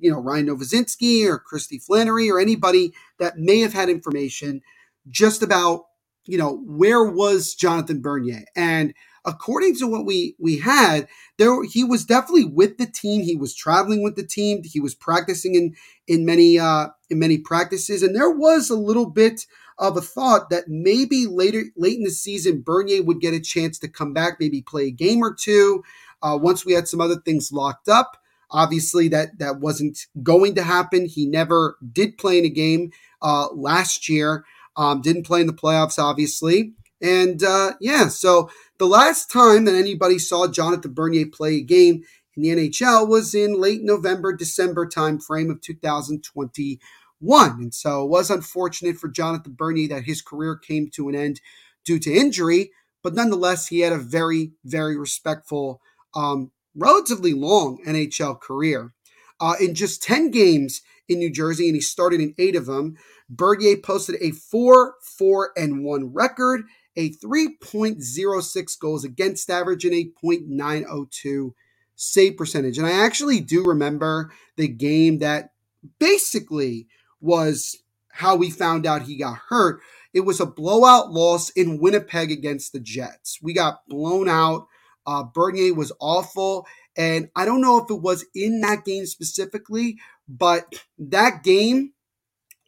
you 0.00 0.10
know, 0.10 0.20
Ryan 0.20 0.46
Novozinski 0.48 1.26
or 1.26 1.38
Christy 1.38 1.78
Flannery 1.78 2.30
or 2.30 2.38
anybody 2.38 2.92
that 3.18 3.38
may 3.38 3.60
have 3.60 3.72
had 3.72 3.88
information 3.88 4.60
just 5.08 5.42
about, 5.42 5.84
you 6.26 6.38
know, 6.38 6.58
where 6.66 7.04
was 7.04 7.54
Jonathan 7.54 8.02
Bernier? 8.02 8.44
And 8.54 8.94
according 9.24 9.76
to 9.76 9.86
what 9.86 10.04
we 10.06 10.36
we 10.38 10.58
had, 10.58 11.08
there 11.38 11.64
he 11.64 11.84
was 11.84 12.04
definitely 12.04 12.44
with 12.46 12.78
the 12.78 12.86
team. 12.86 13.22
He 13.22 13.36
was 13.36 13.54
traveling 13.54 14.02
with 14.02 14.16
the 14.16 14.26
team. 14.26 14.62
He 14.64 14.80
was 14.80 14.94
practicing 14.94 15.54
in 15.54 15.74
in 16.06 16.26
many 16.26 16.58
uh 16.58 16.88
in 17.10 17.18
many 17.18 17.38
practices, 17.38 18.02
and 18.02 18.14
there 18.14 18.30
was 18.30 18.70
a 18.70 18.76
little 18.76 19.06
bit 19.10 19.46
of 19.82 19.96
a 19.96 20.00
thought 20.00 20.48
that 20.48 20.68
maybe 20.68 21.26
later 21.26 21.64
late 21.76 21.98
in 21.98 22.04
the 22.04 22.10
season 22.10 22.62
Bernier 22.62 23.02
would 23.02 23.20
get 23.20 23.34
a 23.34 23.40
chance 23.40 23.80
to 23.80 23.88
come 23.88 24.14
back, 24.14 24.36
maybe 24.38 24.62
play 24.62 24.86
a 24.86 24.92
game 24.92 25.22
or 25.22 25.34
two. 25.34 25.82
Uh, 26.22 26.38
once 26.40 26.64
we 26.64 26.72
had 26.72 26.86
some 26.86 27.00
other 27.00 27.16
things 27.16 27.50
locked 27.50 27.88
up, 27.88 28.16
obviously 28.48 29.08
that 29.08 29.40
that 29.40 29.58
wasn't 29.58 30.06
going 30.22 30.54
to 30.54 30.62
happen. 30.62 31.06
He 31.06 31.26
never 31.26 31.76
did 31.92 32.16
play 32.16 32.38
in 32.38 32.44
a 32.44 32.48
game 32.48 32.92
uh, 33.20 33.48
last 33.52 34.08
year. 34.08 34.44
Um, 34.76 35.00
didn't 35.00 35.26
play 35.26 35.40
in 35.40 35.48
the 35.48 35.52
playoffs, 35.52 35.98
obviously. 35.98 36.74
And 37.02 37.42
uh, 37.42 37.72
yeah, 37.80 38.06
so 38.06 38.50
the 38.78 38.86
last 38.86 39.32
time 39.32 39.64
that 39.64 39.74
anybody 39.74 40.20
saw 40.20 40.46
Jonathan 40.46 40.94
Bernier 40.94 41.26
play 41.26 41.56
a 41.56 41.62
game 41.62 42.04
in 42.36 42.42
the 42.44 42.50
NHL 42.50 43.08
was 43.08 43.34
in 43.34 43.60
late 43.60 43.82
November, 43.82 44.32
December 44.32 44.86
timeframe 44.86 45.50
of 45.50 45.60
2020 45.60 46.78
one. 47.22 47.52
And 47.60 47.74
so 47.74 48.04
it 48.04 48.10
was 48.10 48.30
unfortunate 48.30 48.96
for 48.96 49.08
Jonathan 49.08 49.54
Bernier 49.56 49.88
that 49.88 50.04
his 50.04 50.20
career 50.20 50.56
came 50.56 50.90
to 50.90 51.08
an 51.08 51.14
end 51.14 51.40
due 51.84 51.98
to 52.00 52.12
injury, 52.12 52.70
but 53.02 53.14
nonetheless, 53.14 53.68
he 53.68 53.80
had 53.80 53.92
a 53.92 53.98
very, 53.98 54.52
very 54.64 54.96
respectful, 54.96 55.80
um, 56.14 56.50
relatively 56.74 57.32
long 57.32 57.78
NHL 57.86 58.40
career. 58.40 58.92
Uh, 59.40 59.54
in 59.60 59.74
just 59.74 60.02
10 60.02 60.30
games 60.30 60.82
in 61.08 61.18
New 61.18 61.30
Jersey, 61.30 61.66
and 61.66 61.74
he 61.74 61.80
started 61.80 62.20
in 62.20 62.34
eight 62.38 62.54
of 62.54 62.66
them, 62.66 62.96
Bernier 63.28 63.76
posted 63.76 64.16
a 64.20 64.30
4 64.30 64.94
4 65.02 65.52
and 65.56 65.84
1 65.84 66.12
record, 66.12 66.62
a 66.96 67.10
3.06 67.14 68.78
goals 68.78 69.04
against 69.04 69.50
average, 69.50 69.84
and 69.84 69.94
a 69.94 70.10
.902 70.22 71.52
save 71.96 72.36
percentage. 72.36 72.78
And 72.78 72.86
I 72.86 72.92
actually 73.04 73.40
do 73.40 73.64
remember 73.64 74.32
the 74.56 74.68
game 74.68 75.18
that 75.18 75.50
basically 75.98 76.86
was 77.22 77.82
how 78.12 78.36
we 78.36 78.50
found 78.50 78.86
out 78.86 79.02
he 79.02 79.16
got 79.16 79.38
hurt. 79.48 79.80
It 80.12 80.20
was 80.20 80.40
a 80.40 80.46
blowout 80.46 81.10
loss 81.10 81.50
in 81.50 81.80
Winnipeg 81.80 82.30
against 82.30 82.72
the 82.72 82.80
Jets. 82.80 83.38
We 83.42 83.54
got 83.54 83.86
blown 83.88 84.28
out. 84.28 84.66
Uh, 85.06 85.24
Bernier 85.24 85.74
was 85.74 85.92
awful. 86.00 86.66
And 86.96 87.30
I 87.34 87.44
don't 87.44 87.62
know 87.62 87.78
if 87.78 87.90
it 87.90 88.02
was 88.02 88.26
in 88.34 88.60
that 88.60 88.84
game 88.84 89.06
specifically, 89.06 89.98
but 90.28 90.84
that 90.98 91.42
game 91.42 91.92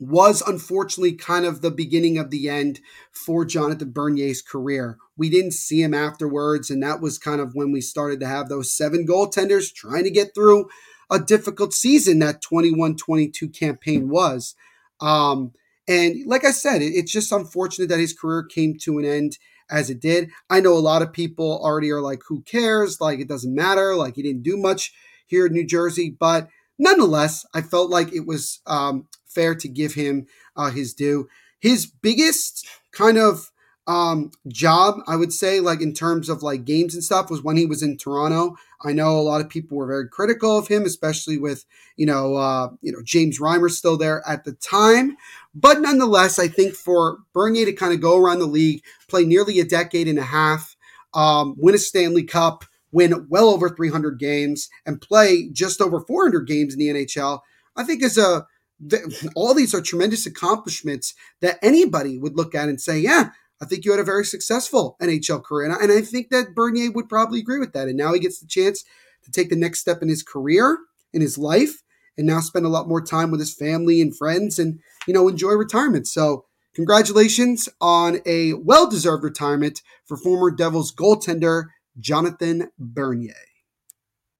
was 0.01 0.43
unfortunately 0.43 1.13
kind 1.13 1.45
of 1.45 1.61
the 1.61 1.71
beginning 1.71 2.19
of 2.19 2.31
the 2.31 2.49
end 2.49 2.81
for 3.13 3.45
Jonathan 3.45 3.93
Bernier's 3.93 4.43
career. 4.43 4.99
We 5.17 5.31
didn't 5.31 5.53
see 5.53 5.83
him 5.83 5.95
afterwards, 5.95 6.71
and 6.71 6.83
that 6.83 7.01
was 7.01 7.19
kind 7.19 7.41
of 7.41 7.55
when 7.55 7.71
we 7.71 7.81
started 7.81 8.21
to 8.21 8.27
have 8.27 8.49
those 8.49 8.73
seven 8.75 9.07
goaltenders 9.07 9.73
trying 9.73 10.05
to 10.05 10.11
get 10.11 10.35
through 10.35 10.69
a 11.15 11.19
difficult 11.19 11.73
season 11.73 12.19
that 12.19 12.43
21 12.43 12.97
22 12.97 13.49
campaign 13.49 14.09
was. 14.09 14.55
Um, 15.01 15.53
and 15.87 16.27
like 16.27 16.45
I 16.45 16.51
said, 16.51 16.83
it, 16.83 16.95
it's 16.95 17.13
just 17.13 17.33
unfortunate 17.33 17.89
that 17.89 18.01
his 18.01 18.13
career 18.13 18.43
came 18.43 18.77
to 18.83 18.99
an 18.99 19.05
end 19.05 19.39
as 19.71 19.91
it 19.91 20.01
did. 20.01 20.31
I 20.51 20.61
know 20.61 20.75
a 20.75 20.79
lot 20.79 21.03
of 21.03 21.13
people 21.13 21.61
already 21.63 21.91
are 21.91 22.01
like, 22.01 22.23
who 22.27 22.43
cares? 22.43 23.01
Like, 23.01 23.21
it 23.21 23.29
doesn't 23.29 23.55
matter. 23.55 23.95
Like, 23.95 24.17
he 24.17 24.23
didn't 24.23 24.43
do 24.43 24.57
much 24.57 24.93
here 25.27 25.47
in 25.47 25.53
New 25.53 25.67
Jersey. 25.67 26.15
But 26.19 26.49
nonetheless, 26.79 27.47
I 27.55 27.63
felt 27.63 27.91
like 27.91 28.13
it 28.13 28.27
was 28.27 28.61
um, 28.67 29.09
fair 29.27 29.55
to 29.55 29.69
give 29.69 29.95
him 29.95 30.27
uh, 30.57 30.71
his 30.71 30.95
due. 30.95 31.29
His 31.61 31.87
biggest 31.87 32.67
kind 32.93 33.19
of 33.19 33.51
um, 33.87 34.31
job, 34.49 35.01
I 35.07 35.17
would 35.17 35.33
say, 35.33 35.61
like 35.61 35.81
in 35.81 35.93
terms 35.93 36.29
of 36.29 36.43
like 36.43 36.65
games 36.65 36.95
and 36.95 37.05
stuff, 37.05 37.31
was 37.31 37.43
when 37.43 37.57
he 37.57 37.67
was 37.67 37.83
in 37.83 37.97
Toronto. 37.97 38.57
I 38.83 38.93
know 38.93 39.19
a 39.19 39.23
lot 39.23 39.41
of 39.41 39.49
people 39.49 39.77
were 39.77 39.87
very 39.87 40.09
critical 40.09 40.59
of 40.59 40.69
him, 40.69 40.85
especially 40.85 41.39
with 41.39 41.65
you 41.97 42.07
know 42.07 42.37
uh, 42.37 42.71
you 42.81 42.93
know 42.93 43.03
James 43.03 43.39
Reimer 43.39 43.71
still 43.71 43.97
there 43.97 44.23
at 44.27 44.45
the 44.45 44.53
time. 44.53 45.17
But 45.55 45.81
nonetheless, 45.81 46.39
I 46.39 46.49
think 46.49 46.75
for 46.75 47.19
Bernier 47.33 47.67
to 47.67 47.73
kind 47.73 47.93
of 47.93 48.01
go 48.01 48.19
around 48.19 48.39
the 48.39 48.47
league, 48.47 48.83
play 49.09 49.25
nearly 49.25 49.61
a 49.61 49.65
decade 49.65 50.09
and 50.09 50.19
a 50.19 50.23
half, 50.23 50.77
um, 51.13 51.55
win 51.59 51.75
a 51.75 51.79
Stanley 51.79 52.25
Cup, 52.25 52.65
win 52.91 53.27
well 53.29 53.49
over 53.49 53.69
300 53.69 54.19
games, 54.19 54.71
and 54.87 55.01
play 55.01 55.49
just 55.51 55.81
over 55.81 56.01
400 56.01 56.47
games 56.47 56.73
in 56.73 56.79
the 56.79 56.89
NHL, 56.89 57.41
I 57.77 57.85
think 57.85 58.03
is 58.03 58.17
a 58.17 58.47
all 59.35 59.55
these 59.55 59.75
are 59.75 59.81
tremendous 59.81 60.27
accomplishments 60.27 61.15
that 61.41 61.59
anybody 61.63 62.19
would 62.19 62.37
look 62.37 62.55
at 62.55 62.69
and 62.69 62.81
say, 62.81 62.99
yeah, 62.99 63.31
I 63.63 63.67
think 63.67 63.85
you 63.85 63.93
had 63.93 64.01
a 64.01 64.05
very 64.05 64.25
successful 64.25 64.97
NHL 65.01 65.43
career. 65.43 65.67
And 65.71 65.75
I, 65.75 65.83
and 65.83 65.93
I 65.93 66.01
think 66.01 66.31
that 66.31 66.55
Bernier 66.55 66.91
would 66.93 67.09
probably 67.09 67.41
agree 67.41 67.59
with 67.59 67.73
that. 67.73 67.89
And 67.89 67.97
now 67.97 68.13
he 68.13 68.21
gets 68.21 68.41
the 68.41 68.47
chance 68.47 68.85
to 69.25 69.31
take 69.31 69.49
the 69.49 69.57
next 69.57 69.81
step 69.81 70.03
in 70.03 70.09
his 70.09 70.23
career, 70.23 70.79
in 71.13 71.21
his 71.21 71.39
life, 71.39 71.83
and 72.17 72.27
now 72.27 72.41
spend 72.41 72.67
a 72.67 72.71
lot 72.71 72.89
more 72.89 73.01
time 73.01 73.31
with 73.31 73.41
his 73.41 73.55
family 73.55 74.01
and 74.01 74.17
friends 74.17 74.59
and, 74.59 74.81
you 75.07 75.15
know, 75.15 75.29
enjoy 75.29 75.53
retirement. 75.53 76.07
So, 76.07 76.45
congratulations 76.75 77.69
on 77.81 78.21
a 78.27 78.55
well 78.55 78.89
deserved 78.89 79.25
retirement 79.25 79.81
for 80.07 80.17
former 80.17 80.51
Devils 80.51 80.93
goaltender 80.93 81.65
Jonathan 81.99 82.69
Bernier. 82.79 83.35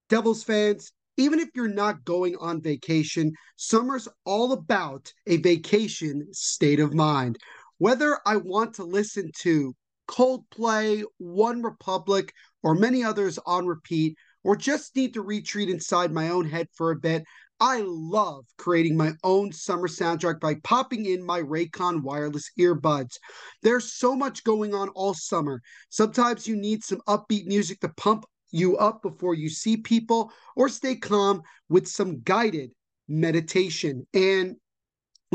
Devils 0.09 0.43
fans, 0.43 0.91
even 1.17 1.39
if 1.39 1.49
you're 1.55 1.67
not 1.67 2.05
going 2.05 2.35
on 2.39 2.61
vacation, 2.61 3.33
summer's 3.55 4.07
all 4.25 4.51
about 4.51 5.11
a 5.25 5.37
vacation 5.37 6.27
state 6.31 6.79
of 6.79 6.93
mind 6.93 7.39
whether 7.77 8.19
I 8.25 8.37
want 8.37 8.75
to 8.75 8.83
listen 8.83 9.31
to 9.41 9.75
Coldplay, 10.07 11.03
One 11.17 11.61
Republic, 11.61 12.33
or 12.63 12.75
many 12.75 13.03
others 13.03 13.39
on 13.45 13.65
repeat, 13.65 14.17
or 14.43 14.55
just 14.55 14.95
need 14.95 15.13
to 15.15 15.21
retreat 15.21 15.69
inside 15.69 16.11
my 16.11 16.29
own 16.29 16.47
head 16.47 16.67
for 16.73 16.91
a 16.91 16.95
bit, 16.95 17.23
I 17.59 17.83
love 17.85 18.45
creating 18.57 18.97
my 18.97 19.13
own 19.23 19.51
summer 19.51 19.87
soundtrack 19.87 20.39
by 20.39 20.55
popping 20.63 21.05
in 21.05 21.25
my 21.25 21.41
Raycon 21.41 22.01
wireless 22.01 22.51
earbuds. 22.59 23.17
There's 23.63 23.93
so 23.93 24.15
much 24.15 24.43
going 24.43 24.73
on 24.73 24.89
all 24.89 25.13
summer. 25.13 25.61
Sometimes 25.89 26.47
you 26.47 26.57
need 26.57 26.83
some 26.83 27.01
upbeat 27.07 27.45
music 27.45 27.79
to 27.79 27.89
pump 27.89 28.25
you 28.51 28.77
up 28.77 29.01
before 29.01 29.35
you 29.35 29.49
see 29.49 29.77
people 29.77 30.31
or 30.55 30.69
stay 30.69 30.95
calm 30.95 31.41
with 31.69 31.87
some 31.87 32.21
guided 32.21 32.71
meditation. 33.07 34.05
And 34.13 34.55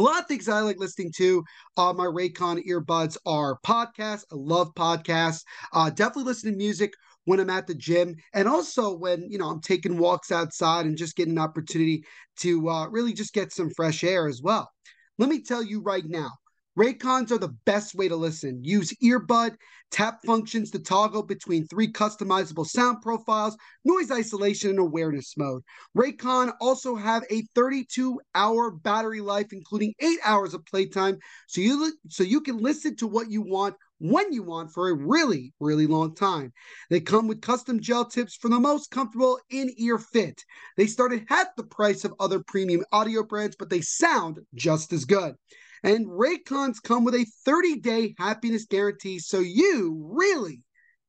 a 0.00 0.02
lot 0.02 0.18
of 0.18 0.26
things 0.26 0.48
I 0.48 0.60
like 0.60 0.78
listening 0.78 1.12
to 1.18 1.44
on 1.76 1.90
uh, 1.90 1.92
my 1.92 2.06
Raycon 2.06 2.66
earbuds 2.66 3.18
are 3.26 3.58
podcasts. 3.66 4.24
I 4.32 4.36
love 4.36 4.72
podcasts. 4.74 5.44
Uh, 5.74 5.90
definitely 5.90 6.24
listen 6.24 6.52
to 6.52 6.56
music 6.56 6.94
when 7.26 7.38
I'm 7.38 7.50
at 7.50 7.66
the 7.66 7.74
gym, 7.74 8.14
and 8.32 8.48
also 8.48 8.96
when 8.96 9.26
you 9.30 9.36
know 9.36 9.50
I'm 9.50 9.60
taking 9.60 9.98
walks 9.98 10.32
outside 10.32 10.86
and 10.86 10.96
just 10.96 11.16
getting 11.16 11.34
an 11.34 11.38
opportunity 11.38 12.02
to 12.38 12.66
uh, 12.70 12.88
really 12.88 13.12
just 13.12 13.34
get 13.34 13.52
some 13.52 13.68
fresh 13.76 14.02
air 14.02 14.26
as 14.26 14.40
well. 14.42 14.70
Let 15.18 15.28
me 15.28 15.42
tell 15.42 15.62
you 15.62 15.82
right 15.82 16.06
now, 16.06 16.30
Raycons 16.78 17.30
are 17.30 17.38
the 17.38 17.54
best 17.64 17.94
way 17.94 18.08
to 18.08 18.16
listen. 18.16 18.62
Use 18.62 18.92
earbud 19.02 19.56
tap 19.90 20.20
functions 20.24 20.70
to 20.70 20.78
toggle 20.78 21.22
between 21.22 21.66
three 21.66 21.90
customizable 21.90 22.66
sound 22.66 23.02
profiles, 23.02 23.56
noise 23.84 24.10
isolation, 24.10 24.70
and 24.70 24.78
awareness 24.78 25.36
mode. 25.36 25.62
Raycon 25.96 26.52
also 26.60 26.94
have 26.94 27.24
a 27.28 27.42
32-hour 27.56 28.70
battery 28.70 29.20
life, 29.20 29.52
including 29.52 29.94
eight 29.98 30.20
hours 30.24 30.54
of 30.54 30.64
playtime, 30.64 31.18
so 31.48 31.60
you 31.60 31.92
so 32.08 32.22
you 32.22 32.40
can 32.40 32.58
listen 32.58 32.94
to 32.96 33.06
what 33.08 33.30
you 33.30 33.42
want 33.42 33.74
when 33.98 34.32
you 34.32 34.42
want 34.42 34.72
for 34.72 34.88
a 34.88 34.94
really, 34.94 35.52
really 35.60 35.86
long 35.86 36.14
time. 36.14 36.52
They 36.88 37.00
come 37.00 37.26
with 37.26 37.42
custom 37.42 37.80
gel 37.80 38.04
tips 38.04 38.36
for 38.36 38.48
the 38.48 38.60
most 38.60 38.90
comfortable 38.90 39.38
in-ear 39.50 39.98
fit. 39.98 40.42
They 40.76 40.86
start 40.86 41.12
at 41.12 41.56
the 41.56 41.64
price 41.64 42.04
of 42.04 42.14
other 42.18 42.42
premium 42.46 42.84
audio 42.92 43.24
brands, 43.24 43.56
but 43.58 43.70
they 43.70 43.82
sound 43.82 44.38
just 44.54 44.92
as 44.92 45.04
good. 45.04 45.34
And 45.82 46.06
Raycons 46.06 46.82
come 46.82 47.04
with 47.04 47.14
a 47.14 47.26
30 47.44 47.80
day 47.80 48.14
happiness 48.18 48.66
guarantee, 48.66 49.18
so 49.18 49.38
you 49.38 50.10
really 50.12 50.60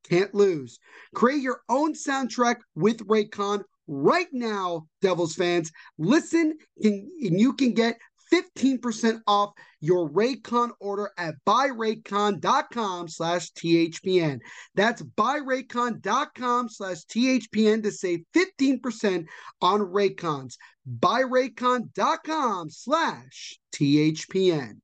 can't 0.08 0.34
lose. 0.34 0.78
Create 1.14 1.42
your 1.42 1.60
own 1.68 1.94
soundtrack 1.94 2.56
with 2.74 3.06
Raycon 3.06 3.62
right 3.86 4.28
now, 4.32 4.86
Devils 5.00 5.34
fans. 5.34 5.70
Listen, 5.98 6.56
and 6.78 7.10
you 7.18 7.52
can 7.52 7.72
get 7.72 7.98
15% 8.32 9.20
off 9.26 9.52
your 9.80 10.08
Raycon 10.08 10.70
order 10.80 11.10
at 11.18 11.34
buyraycon.com 11.46 13.08
slash 13.08 13.52
THPN. 13.52 14.40
That's 14.74 15.02
buyraycon.com 15.02 16.68
slash 16.68 17.04
THPN 17.04 17.82
to 17.82 17.92
save 17.92 18.20
15% 18.34 19.26
on 19.60 19.80
Raycons. 19.80 20.54
Buyraycon.com 20.98 22.70
slash 22.70 23.58
THPN. 23.74 24.80